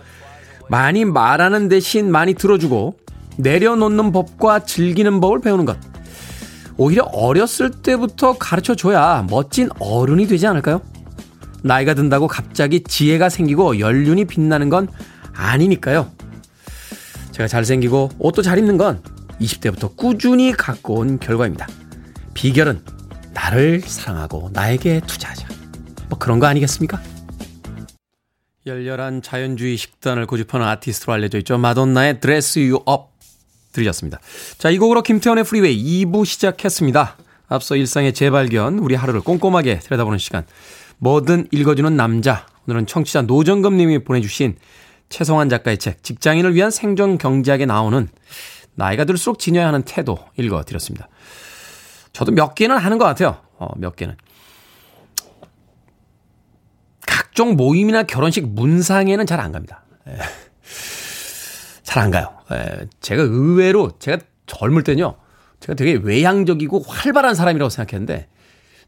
[0.70, 2.96] 많이 말하는 대신 많이 들어주고
[3.36, 5.78] 내려놓는 법과 즐기는 법을 배우는 것.
[6.78, 10.82] 오히려 어렸을 때부터 가르쳐 줘야 멋진 어른이 되지 않을까요?
[11.64, 14.88] 나이가 든다고 갑자기 지혜가 생기고 연륜이 빛나는 건
[15.34, 16.12] 아니니까요.
[17.32, 19.02] 제가 잘생기고 옷도 잘 입는 건
[19.40, 21.68] 20대부터 꾸준히 갖고 온 결과입니다.
[22.34, 22.82] 비결은
[23.34, 25.48] 나를 사랑하고 나에게 투자하자.
[26.10, 27.02] 뭐 그런 거 아니겠습니까?
[28.66, 31.58] 열렬한 자연주의 식단을 고집하는 아티스트로 알려져 있죠.
[31.58, 33.10] 마돈나의 Dress You Up
[33.72, 34.20] 들으셨습니다.
[34.58, 37.18] 자, 이 곡으로 김태훈의 프리웨이 2부 시작했습니다.
[37.48, 40.46] 앞서 일상의 재발견, 우리 하루를 꼼꼼하게 들여다보는 시간.
[41.00, 42.46] 뭐든 읽어주는 남자.
[42.68, 44.58] 오늘은 청취자 노정금 님이 보내주신
[45.10, 48.08] 최성환 작가의 책, 직장인을 위한 생존 경제학에 나오는
[48.76, 51.08] 나이가 들수록 지녀야 하는 태도 읽어드렸습니다.
[52.14, 53.42] 저도 몇 개는 하는 것 같아요.
[53.58, 54.16] 어, 몇 개는.
[57.08, 59.84] 각종 모임이나 결혼식 문상에는 잘 안 갑니다.
[61.84, 62.38] 잘 안 가요.
[62.52, 65.16] 에, 제가 의외로, 제가 젊을 때는요,
[65.60, 68.28] 제가 되게 외향적이고 활발한 사람이라고 생각했는데,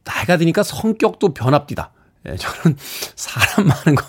[0.04, 1.92] 나이가 드니까 성격도 변합디다.
[2.28, 2.78] 예, 저는
[3.16, 4.06] 사람 많은 거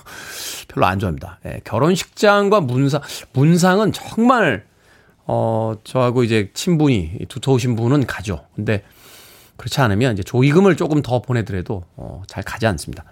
[0.69, 1.39] 별로 안 좋아합니다.
[1.47, 3.01] 예, 결혼식장과 문상,
[3.33, 4.67] 문상은 정말,
[5.27, 8.47] 어, 저하고 이제 친분이 두터우신 분은 가죠.
[8.55, 8.85] 근데
[9.57, 13.05] 그렇지 않으면 이제 조의금을 조금 더 보내더라도 어, 잘 가지 않습니다.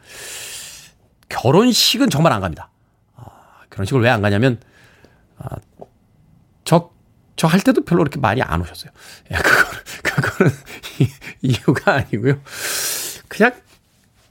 [1.29, 2.71] 결혼식은 정말 안 갑니다.
[3.17, 3.25] 아,
[3.71, 4.61] 결혼식을 왜 안 가냐면
[5.39, 5.57] 아,
[6.65, 6.91] 저,
[7.37, 8.91] 저 할 때도 별로 그렇게 많이 안 오셨어요.
[9.33, 10.53] 야, 그거는, 그거는
[11.43, 12.41] 이유가 아니고요.
[13.29, 13.53] 그냥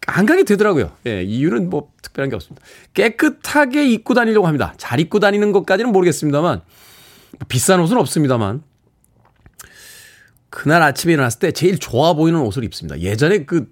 [0.09, 0.91] 안 가게 되더라고요.
[1.05, 2.65] 예, 이유는 뭐 특별한 게 없습니다.
[2.93, 4.73] 깨끗하게 입고 다니려고 합니다.
[4.77, 8.63] 잘 입고 다니는 것까지는 모르겠습니다만, 뭐 비싼 옷은 없습니다만,
[10.49, 12.99] 그날 아침에 일어났을 때 제일 좋아 보이는 옷을 입습니다.
[12.99, 13.71] 예전에 그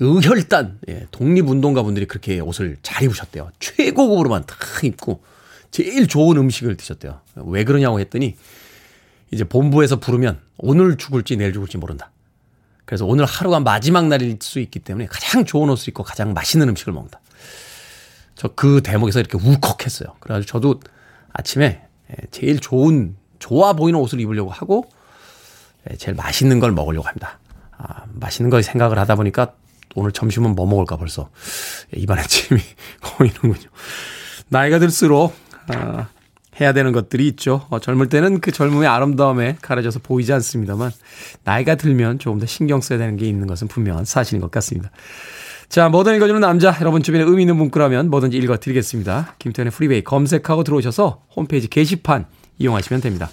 [0.00, 3.50] 의혈단, 예, 독립운동가 분들이 그렇게 옷을 잘 입으셨대요.
[3.60, 5.22] 최고급으로만 탁 입고,
[5.70, 7.20] 제일 좋은 음식을 드셨대요.
[7.46, 8.36] 왜 그러냐고 했더니,
[9.30, 12.10] 이제 본부에서 부르면 오늘 죽을지 내일 죽을지 모른다.
[12.84, 16.92] 그래서 오늘 하루가 마지막 날일 수 있기 때문에 가장 좋은 옷을 입고 가장 맛있는 음식을
[16.92, 17.20] 먹는다.
[18.34, 20.08] 저 그 대목에서 이렇게 울컥했어요.
[20.20, 20.80] 그래가지고 저도
[21.32, 24.88] 아침에 예, 제일 좋은, 좋아 보이는 옷을 입으려고 하고
[25.90, 27.38] 예, 제일 맛있는 걸 먹으려고 합니다.
[27.76, 29.54] 아, 맛있는 걸 생각을 하다 보니까
[29.94, 31.30] 오늘 점심은 뭐 먹을까 벌써
[31.96, 32.60] 예, 입안에 침이
[33.02, 33.68] 고이는군요.
[34.48, 35.34] 나이가 들수록
[35.68, 36.08] 아,
[36.60, 37.66] 해야 되는 것들이 있죠.
[37.70, 40.90] 어, 젊을 때는 그 젊음의 아름다움에 가려져서 보이지 않습니다만
[41.44, 44.90] 나이가 들면 조금 더 신경 써야 되는 게 있는 것은 분명한 사실인 것 같습니다.
[45.68, 49.34] 자, 뭐든 읽어주는 남자, 여러분 주변에 의미 있는 문구라면 뭐든지 읽어드리겠습니다.
[49.38, 52.26] 김태현의 프리베이 검색하고 들어오셔서 홈페이지 게시판
[52.58, 53.28] 이용하시면 됩니다.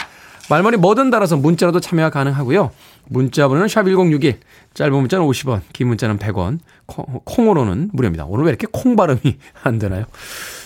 [0.49, 2.71] 말머리 뭐든 달아서 문자로도 참여가 가능하고요.
[3.11, 4.37] 문자 번호는 샵1061,
[4.73, 8.23] 짧은 문자는 50원, 긴 문자는 100원, 콩, 으로는 무료입니다.
[8.25, 9.19] 오늘 왜 이렇게 콩 발음이
[9.63, 10.05] 안 되나요?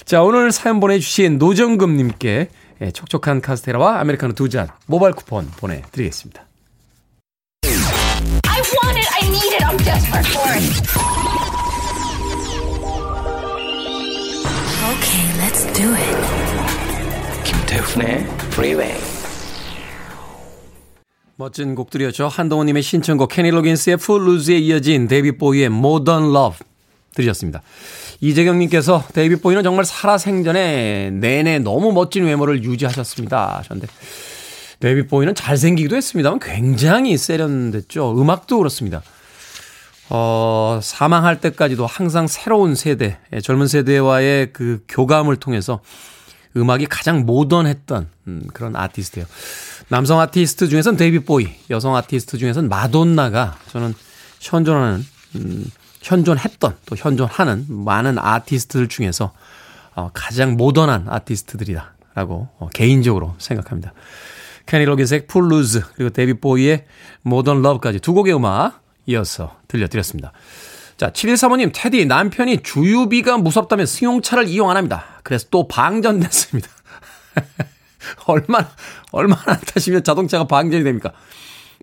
[0.06, 2.50] 자, 오늘 사연 보내주신 노정금님께
[2.82, 6.46] 예, 촉촉한 카스테라와 아메리카노 두 잔 모바일 쿠폰 보내드리겠습니다.
[7.64, 10.66] I want it, I need it, I'm desperate for it.
[14.92, 16.16] Okay, let's do it.
[17.44, 19.15] 김태훈의 Freeway.
[21.38, 22.28] 멋진 곡들이었죠.
[22.30, 26.60] 한동훈님의 신청곡 케니 로긴스의 Footloose에 이어진 데이비드 보위의 Modern Love
[27.14, 27.62] 들으셨습니다.
[28.22, 33.58] 이재경님께서 데이비드 보위는 정말 살아생전에 내내 너무 멋진 외모를 유지하셨습니다.
[33.58, 33.92] 하셨는데
[34.80, 38.16] 데이비드 보위는 잘생기기도 했습니다만 굉장히 세련됐죠.
[38.18, 39.02] 음악도 그렇습니다.
[40.10, 45.82] 어, 사망할 때까지도 항상 새로운 세대, 예, 젊은 세대와의 그 교감을 통해서
[46.58, 49.28] 음악이 가장 모던했던 음, 그런 아티스트예요.
[49.90, 53.94] 남성 아티스트 중에서는 데이비드 보위, 여성 아티스트 중에서는 마돈나가 저는
[54.40, 55.66] 현존하는 음,
[56.02, 59.34] 현존했던 또 현존하는 많은 아티스트들 중에서
[59.96, 63.94] 어, 가장 모던한 아티스트들이다라고 어, 개인적으로 생각합니다.
[64.66, 66.86] 케니 로긴스의 Footloose 그리고 데이비드 보위의
[67.22, 70.32] Modern Love까지 두 곡의 음악 이어서 들려드렸습니다.
[70.98, 75.15] 자, 7135님, 테디, 남편이 주유비가 무섭다면 승용차를 이용 안 합니다.
[75.26, 76.70] 그래서 또 방전됐습니다.
[78.28, 78.70] 얼마나,
[79.12, 81.14] 얼마나 안 타시면 자동차가 방전이 됩니까?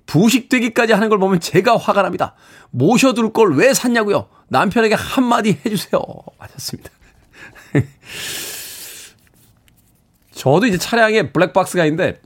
[0.07, 2.37] 부식되기까지 하는 걸 보면 제가 화가 납니다.
[2.70, 4.28] 모셔둘 걸 왜 샀냐고요?
[4.48, 6.00] 남편에게 한마디 해주세요.
[6.38, 6.90] 하셨습니다.
[10.33, 12.20] 저도 이제 차량에 블랙박스가 있는데,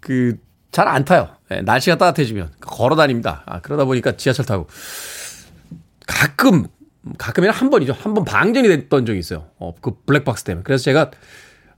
[0.00, 0.38] 그,
[0.72, 1.28] 잘 안 타요.
[1.50, 2.52] 네, 날씨가 따뜻해지면.
[2.62, 3.42] 걸어 다닙니다.
[3.44, 4.66] 아, 그러다 보니까 지하철 타고.
[6.06, 6.68] 가끔,
[7.18, 7.92] 가끔이나 한 번이죠.
[7.92, 9.46] 한 번 방전이 됐던 적이 있어요.
[9.58, 10.62] 어, 그 블랙박스 때문에.
[10.64, 11.10] 그래서 제가,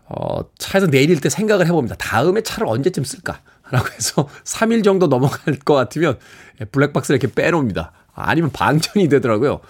[0.07, 1.97] 어, 차에서 내릴 때 생각을 해봅니다.
[1.97, 3.41] 다음에 차를 언제쯤 쓸까?
[3.71, 6.19] 라고 해서 3일 정도 넘어갈 것 같으면
[6.73, 7.93] 블랙박스를 이렇게 빼놓습니다.
[8.15, 9.61] 아니면 방전이 되더라고요.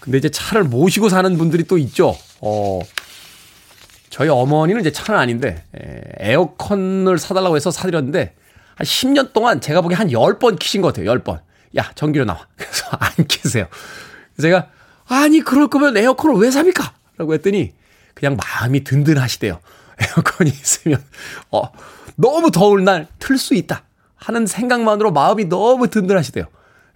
[0.00, 2.16] 근데 이제 차를 모시고 사는 분들이 또 있죠.
[2.40, 2.80] 어,
[4.10, 5.64] 저희 어머니는 이제 차는 아닌데,
[6.20, 8.34] 에 어컨을 사달라고 해서 사드렸는데,
[8.74, 11.12] 한 10년 동안 제가 보기에 한 10번 키신 것 같아요.
[11.12, 11.40] 10번.
[11.76, 12.46] 야, 전기료 나와.
[12.56, 13.66] 그래서 안 키세요.
[14.40, 14.68] 제가,
[15.06, 16.92] 아니, 그럴 거면 에어컨을 왜 삽니까?
[17.16, 17.72] 라고 했더니,
[18.14, 19.60] 그냥 마음이 든든하시대요.
[20.00, 21.02] 에어컨이 있으면,
[21.50, 21.62] 어,
[22.16, 23.84] 너무 더울 날 틀 수 있다
[24.16, 26.44] 하는 생각만으로 마음이 너무 든든하시대요.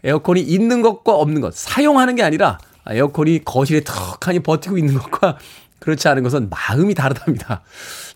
[0.05, 5.39] 에어컨이 있는 것과 없는 것, 사용하는 게 아니라 에어컨이 거실에 턱하니 버티고 있는 것과
[5.79, 7.63] 그렇지 않은 것은 마음이 다르답니다.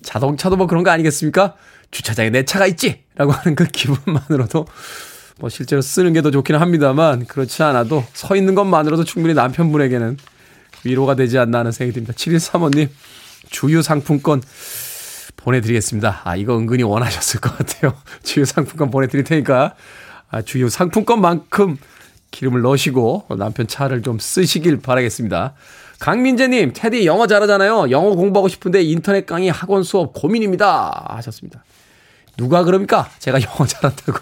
[0.03, 1.55] 자동차도 뭐 그런 거 아니겠습니까?
[1.93, 3.05] 주차장에 내 차가 있지!
[3.15, 4.67] 라고 하는 그 기분만으로도
[5.39, 10.17] 뭐 실제로 쓰는 게 더 좋기는 합니다만 그렇지 않아도 서 있는 것만으로도 충분히 남편분에게는
[10.85, 12.13] 위로가 되지 않나 하는 생각이 듭니다.
[12.15, 12.89] 7135님,
[13.51, 14.43] 주유 상품권
[15.37, 16.23] 보내드리겠습니다.
[16.25, 17.95] 아, 이거 은근히 원하셨을 것 같아요.
[18.23, 19.75] 주유 상품권 보내드릴 테니까,
[20.31, 21.77] 아, 주유 상품권만큼
[22.31, 25.55] 기름을 넣으시고 남편 차를 좀 쓰시길 바라겠습니다.
[25.99, 27.91] 강민재님, 테디 영어 잘하잖아요.
[27.91, 31.07] 영어 공부하고 싶은데 인터넷 강의 학원 수업 고민입니다.
[31.17, 31.65] 하셨습니다.
[32.37, 33.09] 누가 그럽니까?
[33.19, 34.19] 제가 영어 잘한다고.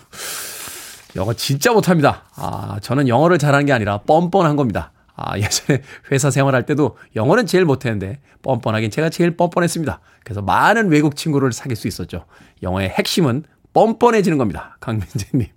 [1.17, 2.25] 영어 진짜 못합니다.
[2.37, 4.93] 아, 저는 영어를 잘하는 게 아니라 뻔뻔한 겁니다.
[5.17, 10.01] 아, 예전에 회사 생활할 때도 영어는 제일 못했는데 뻔뻔하긴 제가 제일 뻔뻔했습니다.
[10.25, 12.27] 그래서 많은 외국 친구를 사귈 수 있었죠.
[12.63, 14.77] 영어의 핵심은 뻔뻔해지는 겁니다.
[14.81, 15.49] 강민재님.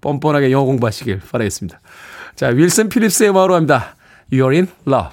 [0.00, 1.80] 뻔뻔하게 영어 공부하시길 바라겠습니다.
[2.34, 3.96] 자, 윌슨 필립스의 음악으로 합니다.
[4.32, 5.10] You're in love.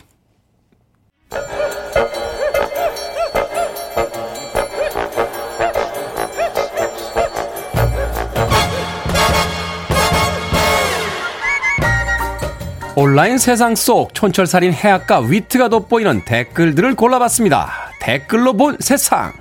[12.95, 17.71] 온라인 세상 속 촌철살인 해악과 위트가 돋보이는 댓글들을 골라봤습니다.
[18.01, 19.31] 댓글로 본 세상.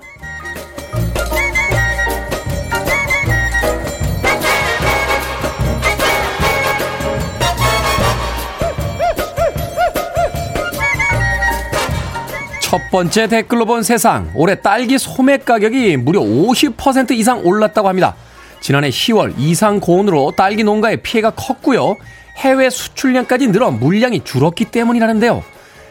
[12.61, 14.31] 첫 번째 댓글로 본 세상.
[14.35, 18.15] 올해 딸기 소매 가격이 무려 50% 이상 올랐다고 합니다.
[18.61, 21.97] 지난해 10월 이상 고온으로 딸기 농가의 피해가 컸고요.
[22.39, 25.43] 해외 수출량까지 늘어 물량이 줄었기 때문이라는데요.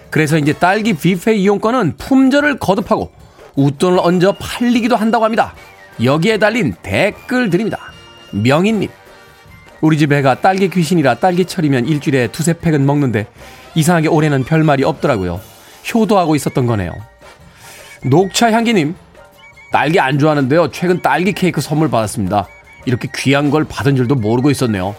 [0.10, 3.12] 그래서 이제 딸기 뷔페 이용권은 품절을 거듭하고
[3.55, 5.53] 웃돈을 얹어 팔리기도 한다고 합니다.
[6.03, 7.79] 여기에 달린 댓글들입니다.
[8.31, 8.89] 명인님.
[9.81, 13.27] 우리 집 애가 딸기 귀신이라 딸기철이면 일주일에 두세 팩은 먹는데
[13.75, 15.39] 이상하게 올해는 별말이 없더라고요.
[15.93, 16.93] 효도하고 있었던 거네요.
[18.03, 18.95] 녹차 향기님,
[19.71, 20.71] 딸기 안 좋아하는데요.
[20.71, 22.47] 최근 딸기 케이크 선물 받았습니다.
[22.86, 24.95] 이렇게 귀한 걸 받은 줄도 모르고 있었네요.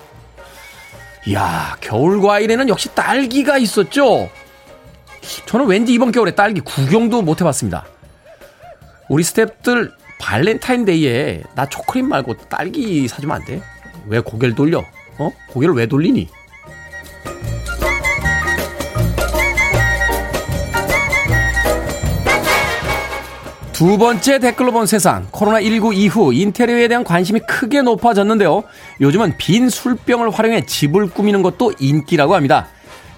[1.26, 4.31] 이야, 겨울 과일에는 역시 딸기가 있었죠?
[5.46, 7.87] 저는 왠지 이번 겨울에 딸기 구경도 못 해봤습니다.
[9.09, 13.61] 우리 스탭들 발렌타인데이에 나 초콜릿 말고 딸기 사주면 안 돼?
[14.07, 14.85] 왜 고개를 돌려?
[15.18, 15.31] 어?
[15.50, 16.28] 고개를 왜 돌리니?
[23.78, 25.28] 두 번째 댓글로 본 세상.
[25.30, 28.64] 코로나19 이후 인테리어에 대한 관심이 크게 높아졌는데요.
[29.00, 32.66] 요즘은 빈 술병을 활용해 집을 꾸미는 것도 인기라고 합니다.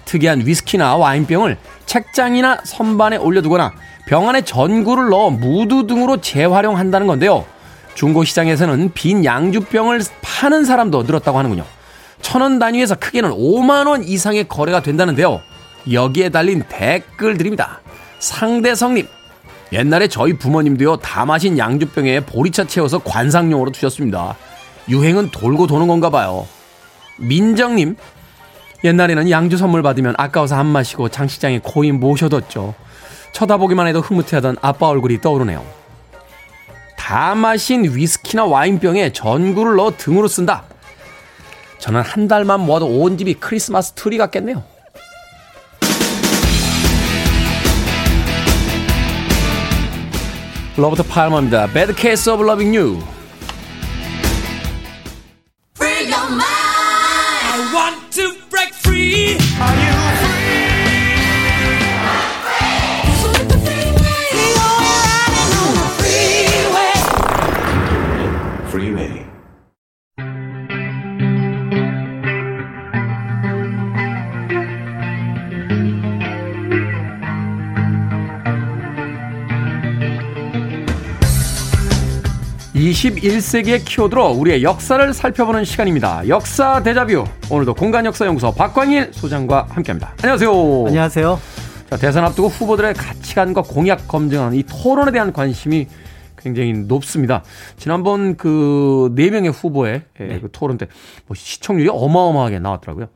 [0.05, 3.73] 특이한 위스키나 와인병을 책장이나 선반에 올려두거나
[4.05, 7.43] 병 안에 전구를 넣어 무드등으로 재활용한다는 건데요.
[7.95, 11.65] 중고 시장에서는 빈 양주병을 파는 사람도 늘었다고 하는군요.
[12.21, 15.41] 천 원 단위에서 크게는 5만 원 이상의 거래가 된다는데요.
[15.91, 17.81] 여기에 달린 댓글들입니다.
[18.19, 19.07] 상대성님,
[19.71, 24.35] 옛날에 저희 부모님도요, 다 마신 양주병에 보리차 채워서 관상용으로 두셨습니다.
[24.89, 26.45] 유행은 돌고 도는 건가 봐요.
[27.17, 27.95] 민정님,
[28.83, 32.73] 옛날에는 양주 선물 받으면 아까워서 안 마시고 장식장에 코인 모셔뒀죠.
[33.31, 35.63] 쳐다보기만 해도 흐뭇해하던 아빠 얼굴이 떠오르네요.
[36.97, 40.63] 다 마신 위스키나 와인병에 전구를 넣어 등으로 쓴다.
[41.77, 44.63] 저는 한 달만 모아도 온 집이 크리스마스 트리 같겠네요.
[50.80, 51.66] 로버트 팔머입니다.
[51.68, 52.98] Bad Case of Loving You.
[82.81, 86.27] 21세기의 키워드로 우리의 역사를 살펴보는 시간입니다.
[86.27, 87.25] 역사 대자뷰.
[87.51, 90.15] 오늘도 공간역사연구소 박광일 소장과 함께합니다.
[90.23, 90.51] 안녕하세요.
[90.87, 91.39] 안녕하세요.
[91.91, 95.87] 자, 대선 앞두고 후보들의 가치관과 공약 검증하는 이 토론에 대한 관심이
[96.37, 97.43] 굉장히 높습니다.
[97.77, 100.39] 지난번 그 네 명의 후보의 예, 네.
[100.39, 100.87] 그 토론 때
[101.27, 103.09] 뭐 시청률이 어마어마하게 나왔더라고요.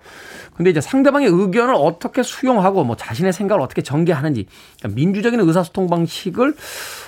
[0.56, 4.46] 근데 이제 상대방의 의견을 어떻게 수용하고 뭐 자신의 생각을 어떻게 전개하는지
[4.80, 6.56] 그러니까 민주적인 의사소통 방식을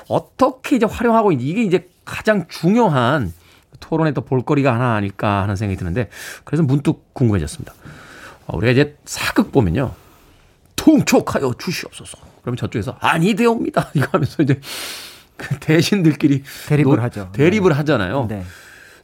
[0.07, 3.33] 어떻게 이제 활용하고 있는지 이게 이제 가장 중요한
[3.79, 6.09] 토론의 또 볼거리가 하나 아닐까 하는 생각이 드는데
[6.43, 7.73] 그래서 문득 궁금해졌습니다.
[8.47, 9.93] 어, 우리가 이제 사극 보면요.
[10.75, 12.17] 통촉하여 주시옵소서.
[12.41, 13.89] 그러면 저쪽에서 아니 되옵니다.
[13.93, 14.59] 이거 하면서 이제
[15.35, 17.29] 그 대신들끼리 대립을 노- 하죠.
[17.33, 17.75] 대립을 네.
[17.77, 18.25] 하잖아요.
[18.29, 18.43] 네.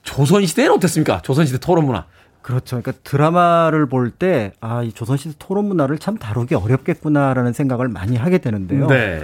[0.02, 1.22] 조선 시대는 어땠습니까?
[1.22, 2.06] 조선 시대 토론 문화.
[2.42, 2.82] 그렇죠.
[2.82, 8.18] 그러니까 드라마를 볼 때, 아, 이 조선 시대 토론 문화를 참 다루기 어렵겠구나라는 생각을 많이
[8.18, 8.88] 하게 되는데요.
[8.88, 9.24] 네.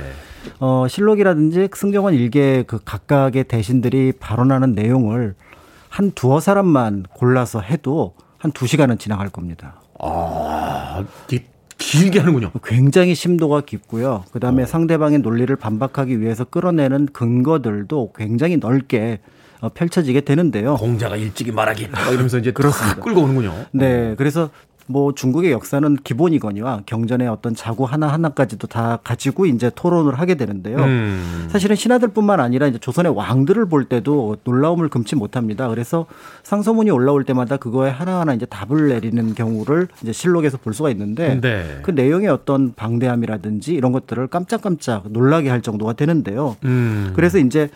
[0.59, 5.35] 어, 실록이라든지 승정원 일개 그 각각의 대신들이 발언하는 내용을
[5.89, 9.81] 한 두어 사람만 골라서 해도 한 두 시간은 지나갈 겁니다.
[9.99, 11.03] 아,
[11.77, 12.51] 길게 하는군요.
[12.63, 14.23] 굉장히 심도가 깊고요.
[14.31, 19.19] 그 다음에 상대방의 논리를 반박하기 위해서 끌어내는 근거들도 굉장히 넓게
[19.61, 20.75] 어, 펼쳐지게 되는데요.
[20.75, 21.89] 공자가 일찍이 말하기.
[21.89, 22.95] 막 이러면서 이제 그렇습니다.
[22.95, 23.53] 탁 끌고 오는군요.
[23.73, 24.49] 네, 그래서
[24.91, 30.77] 뭐 중국의 역사는 기본이거니와 경전의 어떤 자구 하나 하나까지도 다 가지고 이제 토론을 하게 되는데요.
[30.77, 31.47] 음.
[31.51, 35.69] 사실은 신하들뿐만 아니라 이제 조선의 왕들을 볼 때도 놀라움을 금치 못합니다.
[35.69, 36.05] 그래서
[36.43, 41.79] 상소문이 올라올 때마다 그거에 하나하나 이제 답을 내리는 경우를 이제 실록에서 볼 수가 있는데 네.
[41.83, 46.55] 그 내용의 어떤 방대함이라든지 이런 것들을 깜짝깜짝 놀라게 할 정도가 되는데요.
[46.65, 47.13] 음.
[47.15, 47.69] 그래서 이제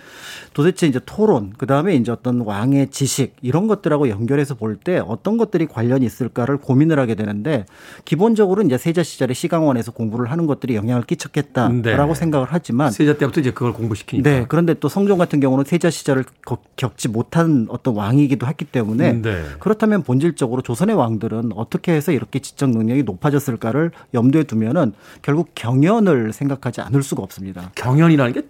[0.54, 5.38] 도대체 이제 토론, 그 다음에 이제 어떤 왕의 지식 이런 것들하고 연결해서 볼 때 어떤
[5.38, 7.66] 것들이 관련이 있을까를 고민을 하게 되는데
[8.06, 12.14] 기본적으로 이제 세자 시절에 시강원에서 공부를 하는 것들이 영향을 끼쳤겠다라고 네.
[12.20, 14.30] 생각을 하지만 세자 때부터 이제 그걸 공부시키니까.
[14.30, 19.22] 네, 그런데 또 성종 같은 경우는 세자 시절을 거- 겪지 못한 어떤 왕이기도 했기 때문에
[19.22, 19.44] 네.
[19.60, 26.82] 그렇다면 본질적으로 조선의 왕들은 어떻게 해서 이렇게 지적 능력이 높아졌을까를 염두에 두면은 결국 경연을 생각하지
[26.82, 27.72] 않을 수가 없습니다.
[27.76, 28.42] 경연이라는 게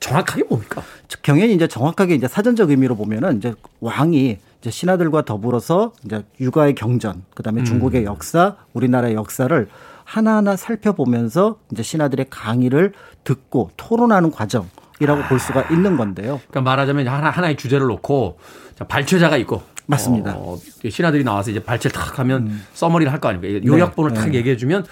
[0.00, 0.82] 정확하게 뭡니까?
[1.08, 6.74] 즉, 경연이 이제 정확하게 이제 사전적 의미로 보면은 이제 왕이 이제 신하들과 더불어서 이제 육아의
[6.74, 9.68] 경전, 그다음에 중국의 역사, 우리나라의 역사를
[10.04, 12.94] 하나하나 살펴보면서 이제 신하들의 강의를
[13.24, 16.40] 듣고 토론하는 과정 이라고 볼 수가 있는 건데요.
[16.48, 18.38] 그러니까 말하자면 하나 하나의 주제를 놓고
[18.74, 20.30] 자, 발췌자가 있고 맞습니다.
[20.32, 20.36] 음.
[20.38, 20.56] 어,
[20.88, 23.66] 신하들이 나와서 이제 발췌 탁 하면 써머리를 할 거 아닙니까?
[23.66, 24.38] 요약본을 네, 탁 네.
[24.38, 24.86] 얘기해 주면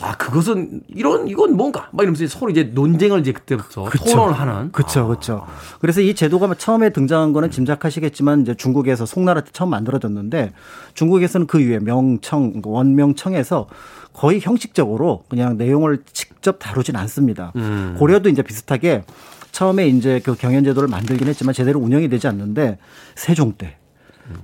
[0.00, 5.06] 아 그것은 이런 이건 뭔가 막 이러면서 서로 이제 논쟁을 이제 그때부터 토론을 하는 그렇죠,
[5.06, 5.46] 그렇죠.
[5.80, 10.52] 그래서 이 제도가 처음에 등장한 거는 짐작하시겠지만 이제 중국에서 송나라 때 처음 만들어졌는데
[10.94, 13.68] 중국에서는 그 이후에 명청 원명청에서
[14.12, 17.52] 거의 형식적으로 그냥 내용을 직접 다루진 않습니다.
[17.56, 17.96] 음.
[17.98, 19.04] 고려도 이제 비슷하게
[19.52, 22.78] 처음에 이제 그 경연제도를 만들긴 했지만 제대로 운영이 되지 않는데
[23.14, 23.76] 세종 때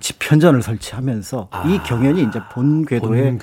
[0.00, 3.38] 집현전을 설치하면서 이 경연이 이제 본 궤도에 아.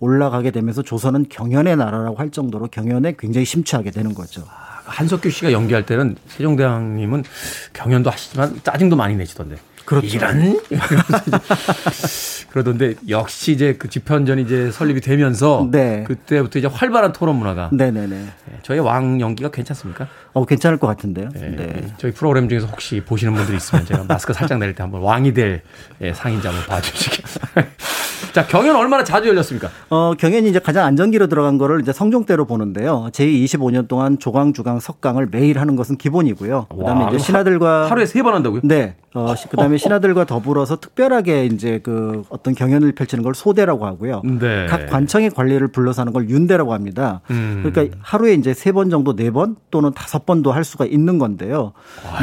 [0.00, 4.42] 올라가게 되면서 조선은 경연의 나라라고 할 정도로 경연에 굉장히 심취하게 되는 거죠.
[4.84, 7.24] 한석규 씨가 연기할 때는 세종대왕님은
[7.72, 9.56] 경연도 하시지만 짜증도 많이 내시던데.
[10.00, 10.16] 그렇죠.
[10.16, 10.60] 이런
[12.50, 16.04] 그러던데 역시 이제 그 집현전이 이제 설립이 되면서 네.
[16.04, 18.06] 그때부터 이제 활발한 토론 문화가 네네네.
[18.08, 20.08] 네, 저희 왕 연기가 괜찮습니까?
[20.32, 21.28] 어, 괜찮을 것 같은데요.
[21.34, 21.56] 네.
[21.56, 21.86] 네.
[21.98, 25.62] 저희 프로그램 중에서 혹시 보시는 분들이 있으면 제가 마스크 살짝 내릴 때 한번 왕이 될
[26.00, 27.22] 예, 상인지 한번 봐주시기.
[28.32, 29.68] 자 경연 얼마나 자주 열렸습니까?
[29.90, 33.08] 어, 경연이 이제 가장 안정기로 들어간 거를 이제 성종 때로 보는데요.
[33.12, 36.66] 제25년 동안 조강, 주강, 석강을 매일 하는 것은 기본이고요.
[36.70, 38.60] 그다음에 와, 이제 하- 신하들과 하루에 세 번 한다고요?
[38.64, 38.94] 네.
[39.14, 44.22] 어, 시- 그다음에 신하들과 더불어서 특별하게 이제 그 어떤 경연을 펼치는 걸 소대라고 하고요.
[44.24, 44.66] 네.
[44.66, 47.20] 각 관청의 관리를 불러서 하는 걸 윤대라고 합니다.
[47.30, 47.62] 음.
[47.64, 51.72] 그러니까 하루에 이제 세 번 정도 네 번 또는 다섯 번도 할 수가 있는 건데요.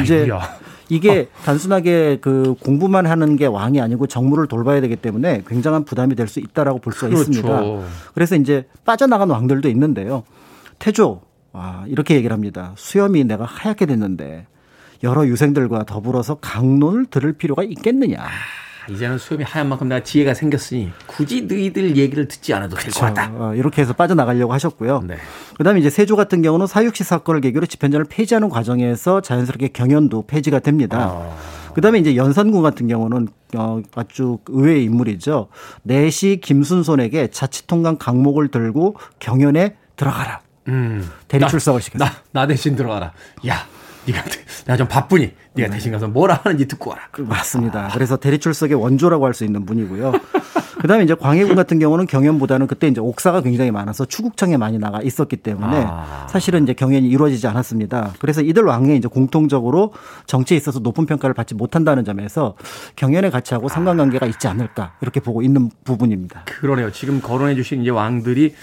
[0.02, 0.40] 이제 아이고야.
[0.90, 6.28] 이게 단순하게 그 공부만 하는 게 왕이 아니고 정무를 돌봐야 되기 때문에 굉장한 부담이 될
[6.28, 7.30] 수 있다라고 볼 수가 그렇죠.
[7.30, 7.62] 있습니다.
[8.14, 10.24] 그래서 이제 빠져나간 왕들도 있는데요.
[10.78, 11.22] 태조
[11.52, 12.72] 와, 이렇게 얘기를 합니다.
[12.76, 14.46] 수염이 내가 하얗게 됐는데
[15.02, 18.18] 여러 유생들과 더불어서 강론을 들을 필요가 있겠느냐.
[18.86, 23.00] 아, 이제는 수염이 하얀 만큼 내가 지혜가 생겼으니 굳이 너희들 얘기를 듣지 않아도 될 것
[23.00, 23.30] 같다.
[23.34, 25.02] 어, 이렇게 해서 빠져나가려고 하셨고요.
[25.06, 25.16] 네.
[25.56, 30.98] 그다음에 이제 세조 같은 경우는 사육시 사건을 계기로 집현전을 폐지하는 과정에서 자연스럽게 경연도 폐지가 됩니다.
[31.00, 31.36] 아.
[31.74, 35.48] 그다음에 이제 연산군 같은 경우는 어 아주 의외의 인물이죠.
[35.82, 40.40] 내시 김순손에게 자치통강 강목을 들고 경연에 들어가라.
[40.68, 41.08] 음.
[41.28, 42.08] 대리 나- 출석을 시켰어요.
[42.08, 43.12] 나, 나 대신 들어가라.
[43.46, 43.66] 야,
[44.10, 44.24] 네가
[44.66, 47.02] 내가 좀 바쁘니 네가 대신 가서 뭐라 하는지 듣고 와라.
[47.10, 47.90] 그 맞습니다.
[47.92, 50.12] 그래서 대리 출석의 원조라고 할 수 있는 분이고요.
[50.80, 55.36] 그다음에 이제 광해군 같은 경우는 경연보다는 그때 이제 옥사가 굉장히 많아서 추국청에 많이 나가 있었기
[55.36, 56.26] 때문에 아.
[56.30, 58.14] 사실은 이제 경연이 이루어지지 않았습니다.
[58.18, 59.92] 그래서 이들 왕에 이제 공통적으로
[60.26, 62.54] 정치에 있어서 높은 평가를 받지 못한다는 점에서
[62.96, 66.44] 경연의 가치하고 상관관계가 있지 않을까 이렇게 보고 있는 부분입니다.
[66.46, 66.90] 그러네요.
[66.90, 68.54] 지금 거론해 주신 이제 왕들이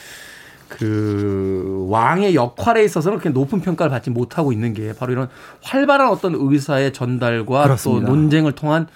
[0.70, 5.30] 그 왕의 역할에 있어서는 그렇게 높은 평가를 받지 못하고 있는 게 바로 이런
[5.62, 8.06] 활발한 어떤 의사의 전달과 그렇습니다.
[8.06, 8.88] 또 논쟁을 통한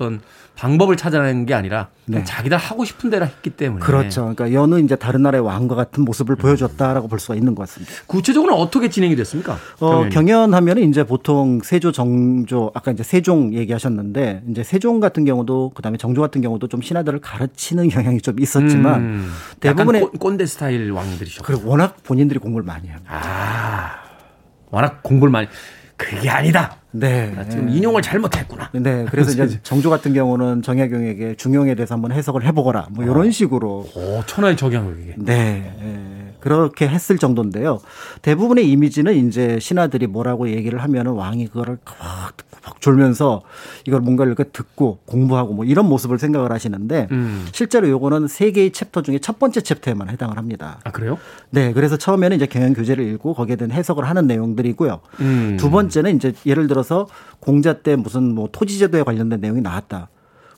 [0.00, 0.20] 어떤
[0.56, 2.24] 방법을 찾아내는 게 아니라 네.
[2.24, 4.22] 자기들 하고 싶은 대로 했기 때문에 그렇죠.
[4.34, 7.92] 그러니까 여느 이제 다른 나라의 왕과 같은 모습을 보여줬다라고 볼 수가 있는 것 같습니다.
[8.06, 9.58] 구체적으로 어떻게 진행이 됐습니까?
[9.78, 10.10] 어, 경연이?
[10.10, 16.20] 경연하면은 이제 보통 세조, 정조, 아까 이제 세종 얘기하셨는데 이제 세종 같은 경우도 그다음에 정조
[16.20, 19.30] 같은 경우도 좀 신하들을 가르치는 경향이 좀 있었지만 음,
[19.60, 23.12] 대부분의 꼰- 꼰대 스타일 왕들이셨고 그리고 워낙 본인들이 공부를 많이 합니다.
[23.14, 23.92] 아
[24.70, 25.46] 워낙 공부를 많이
[25.96, 26.76] 그게 아니다.
[26.92, 27.32] 네.
[27.34, 28.70] 나 지금 인용을 잘못했구나.
[28.72, 33.86] 네, 그래서 이제 정조 같은 경우는 정약용에게 중용에 대해서 한번 해석을 해보거라, 뭐 이런 식으로
[33.94, 35.14] 오 천하의 적양을 이게.
[35.16, 35.72] 네.
[35.80, 37.80] 예, 그렇게 했을 정도인데요.
[38.22, 41.78] 대부분의 이미지는 이제 신하들이 뭐라고 얘기를 하면은 왕이 그거를
[42.64, 43.42] 막 졸면서
[43.86, 47.46] 이걸 뭔가를 이렇게 듣고 공부하고 뭐 이런 모습을 생각을 하시는데 음.
[47.52, 50.80] 실제로 요거는 세 개의 챕터 중에 첫 번째 챕터에만 해당을 합니다.
[50.84, 51.18] 아 그래요?
[51.50, 51.72] 네.
[51.72, 55.00] 그래서 처음에는 이제 경영 교재를 읽고 거기에 대한 해석을 하는 내용들이고요.
[55.20, 55.56] 음.
[55.58, 57.06] 두 번째는 이제 예를 들어서
[57.38, 60.08] 공자 때 무슨 뭐 토지제도에 관련된 내용이 나왔다.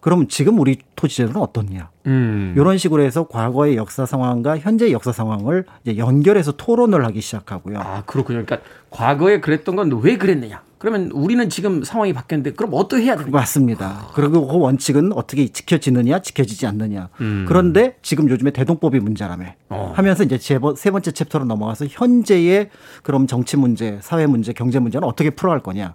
[0.03, 1.88] 그러면 지금 우리 토지제도는 어떻냐?
[2.07, 2.55] 음.
[2.57, 7.78] 이런 식으로 해서 과거의 역사 상황과 현재의 역사 상황을 이제 연결해서 토론을 하기 시작하고요.
[7.78, 8.44] 아, 그렇군요.
[8.44, 10.61] 그러니까 과거에 그랬던 건 왜 그랬느냐?
[10.83, 13.28] 그러면 우리는 지금 상황이 바뀌었는데 그럼 어떻게 해야 되냐?
[13.30, 14.09] 맞습니다.
[14.14, 17.11] 그리고 그 원칙은 어떻게 지켜지느냐, 지켜지지 않느냐.
[17.20, 17.45] 음.
[17.47, 19.93] 그런데 지금 요즘에 대동법이 문제라며 어.
[19.95, 22.70] 하면서 이제 제세 번째 챕터로 넘어가서 현재의
[23.03, 25.95] 그럼 정치 문제, 사회 문제, 경제 문제는 어떻게 풀어갈 거냐.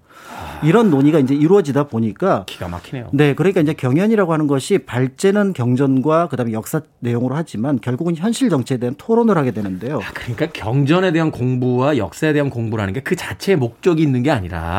[0.64, 3.10] 이런 논의가 이제 이루어지다 보니까 기가 막히네요.
[3.14, 8.78] 네, 그러니까 이제 경연이라고 하는 것이 발제는 경전과 그다음에 역사 내용으로 하지만 결국은 현실 정치에
[8.78, 10.00] 대한 토론을 하게 되는데요.
[10.00, 14.77] 아, 그러니까 경전에 대한 공부와 역사에 대한 공부라는 게 그 자체의 목적이 있는 게 아니라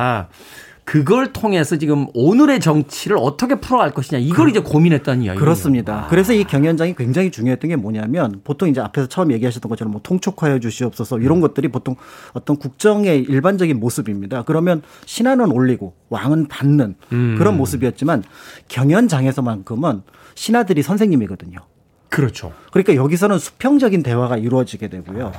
[0.85, 5.39] 그걸 통해서 지금 오늘의 정치를 어떻게 풀어갈 것이냐 이걸 이제 고민했다는 이야기예요.
[5.39, 6.07] 그렇습니다.
[6.09, 10.61] 그래서 이 경연장이 굉장히 중요했던 게 뭐냐면 보통 이제 앞에서 처음 얘기하셨던 것처럼 뭐 통촉하여
[10.61, 11.97] 주시옵소서 이런 것들이 보통
[12.33, 14.45] 어떤 국정의 일반적인 모습입니다.
[14.45, 18.25] 그러면 신하는 올리고 왕은 받는 그런 모습이었지만
[18.69, 20.01] 경연장에서만큼은
[20.37, 21.59] 신하들이 선생님이거든요.
[22.09, 22.55] 그렇죠.
[22.73, 25.33] 그러니까 여기서는 수평적인 대화가 이루어지게 되고요.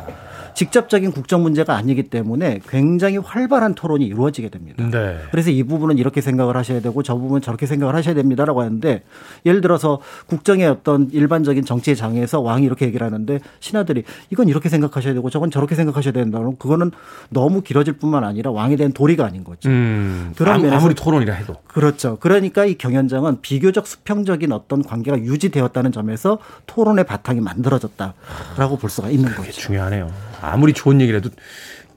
[0.64, 4.86] 직접적인 국정 문제가 아니기 때문에 굉장히 활발한 토론이 이루어지게 됩니다.
[4.92, 5.18] 네.
[5.32, 9.02] 그래서 이 부분은 이렇게 생각을 하셔야 되고 저 부분은 저렇게 생각을 하셔야 됩니다라고 하는데
[9.46, 15.14] 예를 들어서 국정의 어떤 일반적인 정치의 장에서 왕이 이렇게 얘기를 하는데 신하들이 이건 이렇게 생각하셔야
[15.14, 16.40] 되고 저건 저렇게 생각하셔야 된다.
[16.40, 16.92] 그럼 그거는
[17.30, 19.70] 너무 길어질 뿐만 아니라 왕에 대한 도리가 아닌 거죠.
[19.70, 20.34] 음.
[20.36, 21.56] 그런 아무- 아무리 토론이라 해도.
[21.68, 22.18] 그렇죠.
[22.20, 29.30] 그러니까 이 경연장은 비교적 수평적인 어떤 관계가 유지되었다는 점에서 토론의 바탕이 만들어졌다라고 볼 수가 있는
[29.30, 29.62] 그게 거죠.
[29.62, 30.12] 중요하네요.
[30.42, 31.30] 아무리 좋은 얘기를 해도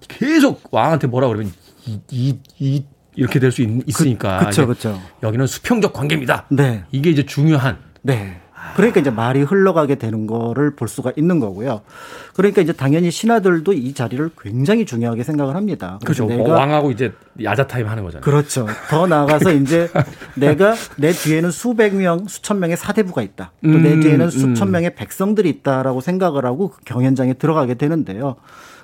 [0.09, 1.53] 계속 왕한테 뭐라 그러면
[1.87, 2.85] 이, 이, 이
[3.15, 4.39] 이렇게 될 수 있으니까.
[4.41, 5.01] 이제 그쵸.
[5.23, 6.47] 여기는 수평적 관계입니다.
[6.51, 6.85] 네.
[6.93, 7.79] 이게 이제 중요한.
[8.03, 8.42] 네.
[8.77, 11.83] 그러니까 이제 말이 흘러가게 되는 거를 볼 수가 있는 거고요.
[12.35, 15.99] 그러니까 이제 당연히 신하들도 이 자리를 굉장히 중요하게 생각을 합니다.
[16.05, 16.27] 그렇죠.
[16.27, 18.23] 내가 왕하고 이제 야자 타임 하는 거잖아요.
[18.23, 18.67] 그렇죠.
[18.89, 19.91] 더 나아가서 이제
[20.35, 23.53] 내가 내 뒤에는 수백 명, 수천 명의 사대부가 있다.
[23.63, 24.31] 또내 음, 뒤에는 음.
[24.31, 28.37] 수천 명의 백성들이 있다라고 생각을 하고 그 경연장에 들어가게 되는데요.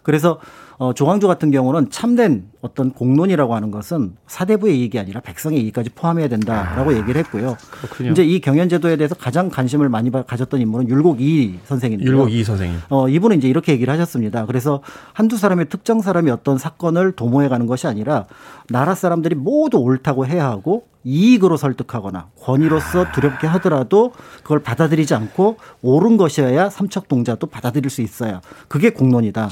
[0.03, 0.41] 그래서
[0.79, 6.29] 어, 조광조 같은 경우는 참된 어떤 공론이라고 하는 것은 사대부의 이익이 아니라 백성의 이익까지 포함해야
[6.29, 7.57] 된다라고 얘기를 했고요.
[7.71, 8.13] 그렇군요.
[8.13, 12.09] 이제 이 경연제도에 대해서 가장 관심을 많이 가졌던 인물은 율곡 이 선생인데요.
[12.09, 12.79] 율곡 이 선생님.
[12.91, 14.47] 어, 이분은 이제 이렇게 얘기를 하셨습니다.
[14.47, 14.81] 그래서
[15.15, 18.27] 한두 사람의 특정 사람이 어떤 사건을 도모해 가는 것이 아니라
[18.69, 24.13] 나라 사람들이 모두 옳다고 해야 하고 이익으로 설득하거나 권위로서 두렵게 하더라도
[24.43, 29.49] 그걸 받아들이지 않고 옳은 것이어야 삼척동자도 받아들일 수 있어야 그게 공론이다.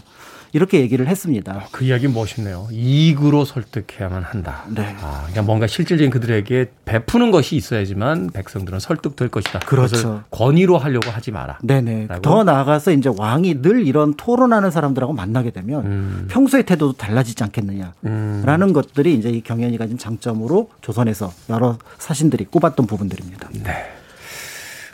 [0.52, 1.66] 이렇게 얘기를 했습니다.
[1.72, 2.68] 그 이야기 멋있네요.
[2.70, 4.64] 이익으로 설득해야만 한다.
[4.68, 4.96] 네.
[5.00, 9.60] 아, 그냥 뭔가 실질적인 그들에게 베푸는 것이 있어야지만 백성들은 설득될 것이다.
[9.60, 10.22] 그렇죠.
[10.30, 11.58] 권위로 하려고 하지 마라.
[11.62, 12.06] 네네.
[12.08, 12.22] 라고?
[12.22, 16.28] 더 나아가서 이제 왕이 늘 이런 토론하는 사람들하고 만나게 되면 음.
[16.30, 23.48] 평소의 태도도 달라지지 않겠느냐라는 것들이 이제 이 경연이 가진 장점으로 조선에서 여러 사신들이 꼽았던 부분들입니다.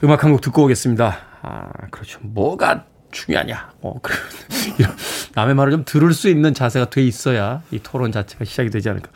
[0.05, 1.17] 음악 한 곡 듣고 오겠습니다.
[1.43, 2.19] 아, 그렇죠.
[2.23, 3.73] 뭐가 중요하냐.
[3.83, 4.13] 어, 그,
[4.79, 4.97] 이런
[5.35, 9.11] 남의 말을 좀 들을 수 있는 자세가 돼 있어야 이 토론 자체가 시작이 되지 않을까.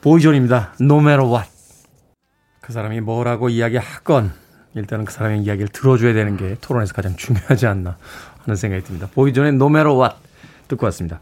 [0.00, 0.74] 보이존입니다.
[0.80, 1.48] No matter what.
[2.60, 4.32] 그 사람이 뭐라고 이야기하건
[4.74, 7.96] 일단은 그 사람의 이야기를 들어줘야 되는 게 토론에서 가장 중요하지 않나
[8.42, 9.08] 하는 생각이 듭니다.
[9.14, 10.16] 보이존의 No matter what
[10.68, 11.18] 듣고 왔습니다.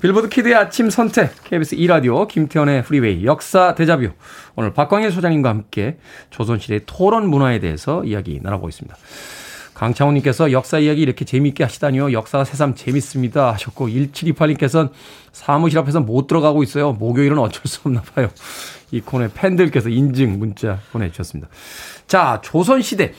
[0.00, 4.10] 빌보드 키드의 아침 선택, KBS 2라디오, 김태훈의 프리웨이, 역사 데자뷰.
[4.56, 5.98] 오늘 박광일 소장님과 함께
[6.30, 8.96] 조선시대의 토론 문화에 대해서 이야기 나눠보고 있습니다.
[9.78, 12.12] 강창훈님께서 역사 이야기 이렇게 재미있게 하시다니요.
[12.12, 13.52] 역사가 새삼 재밌습니다.
[13.52, 14.90] 하셨고, 1728님께서는
[15.30, 16.92] 사무실 앞에서 못 들어가고 있어요.
[16.94, 18.28] 목요일은 어쩔 수 없나 봐요.
[18.90, 21.48] 이 코너의 팬들께서 인증 문자 보내주셨습니다.
[22.08, 23.14] 자, 조선시대.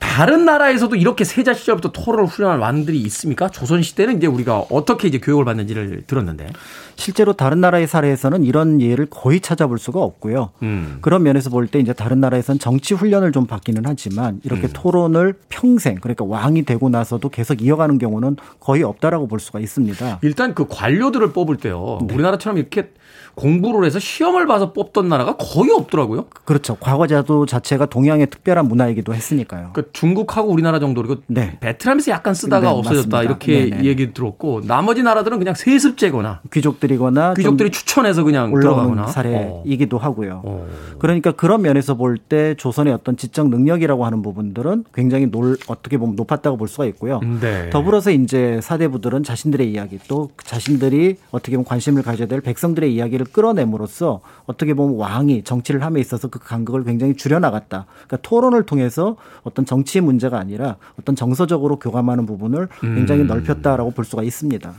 [0.00, 3.48] 다른 나라에서도 이렇게 세자 시절부터 토론을 훈련한 왕들이 있습니까?
[3.48, 6.48] 조선 시대는 이제 우리가 어떻게 이제 교육을 받는지를 들었는데.
[6.96, 10.50] 실제로 다른 나라의 사례에서는 이런 예를 거의 찾아볼 수가 없고요.
[10.62, 10.98] 음.
[11.00, 14.70] 그런 면에서 볼 때 이제 다른 나라에서는 정치 훈련을 좀 받기는 하지만 이렇게 음.
[14.72, 20.18] 토론을 평생 그러니까 왕이 되고 나서도 계속 이어가는 경우는 거의 없다라고 볼 수가 있습니다.
[20.22, 21.98] 일단 그 관료들을 뽑을 때요.
[22.10, 22.90] 우리나라처럼 이렇게
[23.34, 26.26] 공부를 해서 시험을 봐서 뽑던 나라가 거의 없더라고요.
[26.44, 26.74] 그렇죠.
[26.76, 29.70] 과거제도 자체가 동양의 특별한 문화이기도 했으니까요.
[29.72, 31.58] 그 중국하고 우리나라 정도 그리고 네.
[31.60, 33.22] 베트남에서 약간 쓰다가 네, 없어졌다 맞습니다.
[33.22, 33.84] 이렇게 네네.
[33.84, 40.42] 얘기 들었고 나머지 나라들은 그냥 세습제거나 귀족들이거나 귀족들이 좀 추천해서 그냥 올라오는 들어가거나 사례이기도 하고요.
[40.44, 40.66] 어.
[40.98, 46.16] 그러니까 그런 면에서 볼 때 조선의 어떤 지적 능력이라고 하는 부분들은 굉장히 놀 어떻게 보면
[46.16, 47.20] 높았다고 볼 수가 있고요.
[47.40, 47.70] 네.
[47.70, 54.20] 더불어서 이제 사대부들은 자신들의 이야기 또 자신들이 어떻게 보면 관심을 가져야 될 백성들의 이야기를 끌어냄으로써
[54.46, 57.86] 어떻게 보면 왕이 정치를 함에 있어서 그 간극을 굉장히 줄여나갔다.
[58.06, 64.22] 그러니까 토론을 통해서 어떤 정치의 문제가 아니라 어떤 정서적으로 교감하는 부분을 굉장히 넓혔다라고 볼 수가
[64.22, 64.72] 있습니다.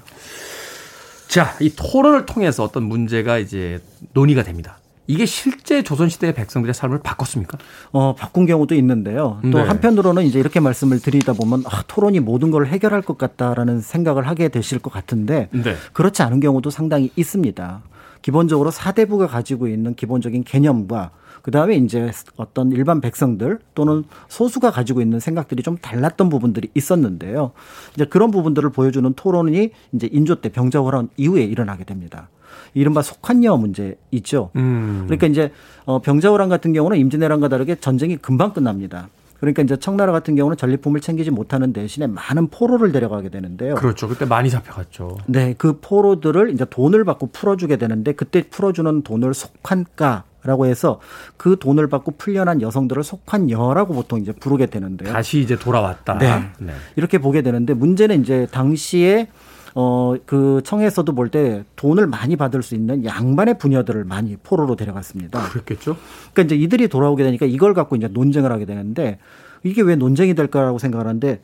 [1.27, 3.79] 자, 이 토론을 통해서 어떤 문제가 이제
[4.13, 4.79] 논의가 됩니다.
[5.07, 7.57] 이게 실제 조선시대 백성들의 삶을 바꿨습니까?
[7.91, 9.39] 어, 바꾼 경우도 있는데요.
[9.51, 9.61] 또 네.
[9.61, 14.47] 한편으로는 이제 이렇게 말씀을 드리다 보면 아, 토론이 모든 걸 해결할 것 같다라는 생각을 하게
[14.47, 15.75] 되실 것 같은데 네.
[15.93, 17.81] 그렇지 않은 경우도 상당히 있습니다.
[18.21, 21.11] 기본적으로 사대부가 가지고 있는 기본적인 개념과
[21.41, 27.51] 그다음에 이제 어떤 일반 백성들 또는 소수가 가지고 있는 생각들이 좀 달랐던 부분들이 있었는데요.
[27.95, 32.29] 이제 그런 부분들을 보여주는 토론이 이제 인조 때 병자호란 이후에 일어나게 됩니다.
[32.73, 34.51] 이른바 속한여 문제 있죠.
[34.55, 35.03] 음.
[35.05, 35.51] 그러니까 이제
[35.85, 39.09] 어 병자호란 같은 경우는 임진왜란과 다르게 전쟁이 금방 끝납니다.
[39.41, 43.73] 그러니까 이제 청나라 같은 경우는 전리품을 챙기지 못하는 대신에 많은 포로를 데려가게 되는데요.
[43.73, 44.07] 그렇죠.
[44.07, 45.17] 그때 많이 잡혀갔죠.
[45.25, 50.99] 네, 그 포로들을 이제 돈을 받고 풀어주게 되는데 그때 풀어주는 돈을 속한가라고 해서
[51.37, 55.11] 그 돈을 받고 풀려난 여성들을 속한여라고 보통 이제 부르게 되는데요.
[55.11, 56.19] 다시 이제 돌아왔다.
[56.19, 56.43] 네.
[56.59, 56.73] 네.
[56.95, 59.27] 이렇게 보게 되는데 문제는 이제 당시에
[59.75, 65.49] 어 그 청에서도 볼 때 돈을 많이 받을 수 있는 양반의 부녀들을 많이 포로로 데려갔습니다.
[65.49, 65.95] 그랬겠죠.
[66.33, 69.17] 그러니까 이제 이들이 돌아오게 되니까 이걸 갖고 이제 논쟁을 하게 되는데
[69.63, 71.41] 이게 왜 논쟁이 될까라고 생각을 하는데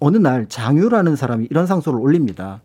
[0.00, 2.60] 어느 날 장유라는 사람이 이런 상소를 올립니다.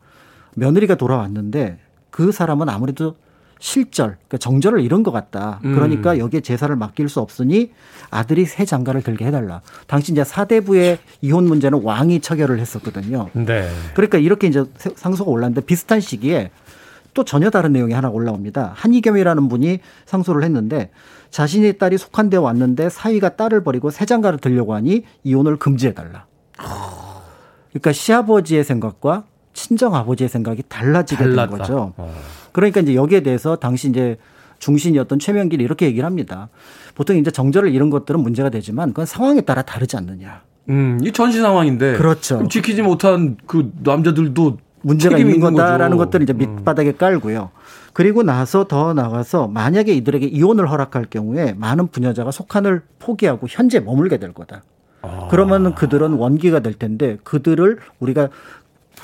[0.56, 3.16] 며느리가 돌아왔는데 그 사람은 아무래도
[3.62, 5.60] 실절, 그러니까 정절을 잃은 것 같다.
[5.62, 7.72] 그러니까 여기에 제사를 맡길 수 없으니
[8.10, 9.62] 아들이 새 장가를 들게 해달라.
[9.86, 13.30] 당시 이제 사대부의 이혼 문제는 왕이 처결을 했었거든요.
[13.34, 13.70] 네.
[13.94, 16.50] 그러니까 이렇게 이제 상소가 올랐는데 비슷한 시기에
[17.14, 18.74] 또 전혀 다른 내용이 하나 올라옵니다.
[18.76, 20.90] 한이겸이라는 분이 상소를 했는데
[21.30, 26.26] 자신의 딸이 속한 데 왔는데 사위가 딸을 버리고 새 장가를 들려고 하니 이혼을 금지해달라.
[27.70, 31.58] 그러니까 시아버지의 생각과 친정 아버지의 생각이 달라지게 된 달랐다.
[31.58, 31.94] 거죠.
[31.98, 32.14] 어.
[32.52, 34.18] 그러니까 이제 여기에 대해서 당시 이제
[34.60, 36.50] 중신이었던 최명길이 이렇게 얘기를 합니다.
[36.96, 40.42] 보통 이제 정절을 잃은 것들은 문제가 되지만 그건 상황에 따라 다르지 않느냐.
[40.70, 41.98] 음, 이 전시 상황인데.
[41.98, 42.48] 그렇죠.
[42.48, 45.98] 지키지 못한 그 남자들도 문제가 있는 거다라는.
[45.98, 47.50] 것들을 이제 밑바닥에 깔고요.
[47.94, 54.18] 그리고 나서 더 나가서 만약에 이들에게 이혼을 허락할 경우에 많은 부녀자가 속한을 포기하고 현재 머물게
[54.18, 54.64] 될 거다.
[55.32, 58.30] 그러면 그들은 원기가 될 텐데 그들을 우리가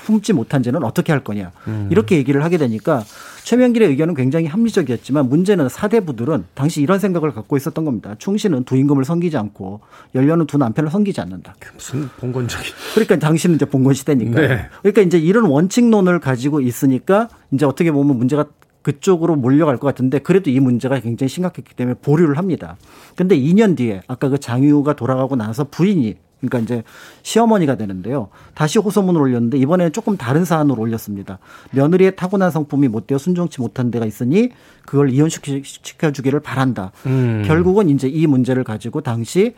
[0.07, 1.51] 품지 못한 죄는 어떻게 할 거냐.
[1.89, 3.03] 이렇게 얘기를 하게 되니까
[3.43, 8.15] 최명길의 의견은 굉장히 합리적이었지만 문제는 사대부들은 당시 이런 생각을 갖고 있었던 겁니다.
[8.17, 9.81] 충신은 두 임금을 섬기지 않고
[10.15, 11.55] 연려는 두 남편을 섬기지 않는다.
[11.73, 12.71] 무슨 봉건적인.
[12.93, 14.39] 그러니까 당신은 이제 봉건 시대니까.
[14.39, 14.69] 네.
[14.81, 18.45] 그러니까 이제 이런 원칙론을 가지고 있으니까 이제 어떻게 보면 문제가
[18.81, 22.77] 그쪽으로 몰려갈 것 같은데 그래도 이 문제가 굉장히 심각했기 때문에 보류를 합니다.
[23.17, 26.83] 근데 2년 뒤에 아까 그 장유가 돌아가고 나서 부인이 그러니까 이제
[27.23, 28.29] 시어머니가 되는데요.
[28.53, 31.39] 다시 호소문을 올렸는데 이번에는 조금 다른 사안으로 올렸습니다.
[31.71, 34.49] 며느리의 타고난 성품이 못되어 순종치 못한 데가 있으니
[34.85, 36.91] 그걸 이혼시켜 주기를 바란다.
[37.07, 37.43] 음.
[37.45, 39.55] 결국은 이제 이 문제를 가지고 당시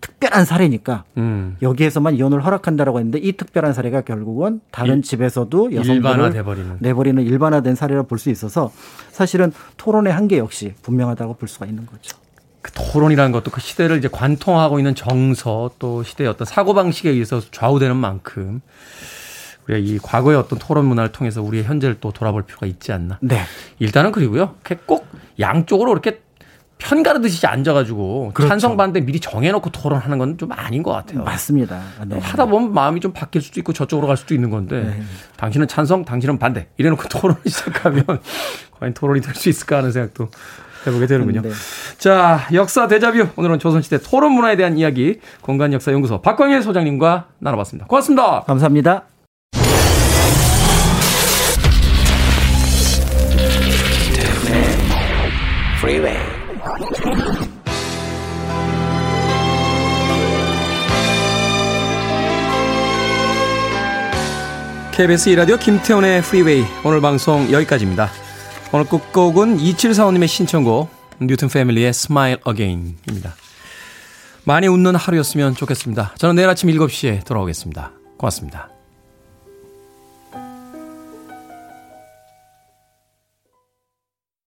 [0.00, 1.56] 특별한 사례니까 음.
[1.60, 6.76] 여기에서만 이혼을 허락한다라고 했는데 이 특별한 사례가 결국은 다른 일- 집에서도 여성들을 일반화돼버리는.
[6.80, 8.70] 내버리는 일반화된 사례라 볼 수 있어서
[9.10, 12.16] 사실은 토론의 한계 역시 분명하다고 볼 수가 있는 거죠.
[12.68, 17.96] 그 토론이라는 것도 그 시대를 이제 관통하고 있는 정서 또 시대의 어떤 사고방식에 의해서 좌우되는
[17.96, 18.60] 만큼
[19.66, 23.18] 우리가 이 과거의 어떤 토론 문화를 통해서 우리의 현재를 또 돌아볼 필요가 있지 않나.
[23.22, 23.40] 네.
[23.78, 24.54] 일단은 그리고요.
[24.86, 25.08] 꼭
[25.40, 26.20] 양쪽으로 이렇게
[26.78, 28.48] 편 가르듯이 앉아가지고 그렇죠.
[28.50, 31.24] 찬성 반대 미리 정해놓고 토론하는 건 좀 아닌 것 같아요.
[31.24, 31.82] 맞습니다.
[32.06, 32.18] 네.
[32.18, 35.02] 하다 보면 마음이 좀 바뀔 수도 있고 저쪽으로 갈 수도 있는 건데 네.
[35.36, 38.04] 당신은 찬성, 당신은 반대 이래놓고 토론을 시작하면
[38.78, 40.28] 과연 토론이 될 수 있을까 하는 생각도
[40.86, 41.42] 해보게 되는군요.
[41.42, 41.50] 네.
[41.98, 47.86] 자, 역사 대자뷰 오늘은 조선시대 토론 문화에 대한 이야기 공간역사연구소 박광일 소장님과 나눠봤습니다.
[47.86, 48.44] 고맙습니다.
[48.46, 49.04] 감사합니다.
[64.98, 68.08] KBS 이라디오 김태훈의 프리웨이 오늘 방송 여기까지입니다.
[68.70, 70.90] 오늘 끝곡은 2745님의 신청곡
[71.20, 73.34] 뉴튼 패밀리의 Smile Again입니다.
[74.44, 76.14] 많이 웃는 하루였으면 좋겠습니다.
[76.18, 77.92] 저는 내일 아침 7시에 돌아오겠습니다.
[78.18, 78.77] 고맙습니다.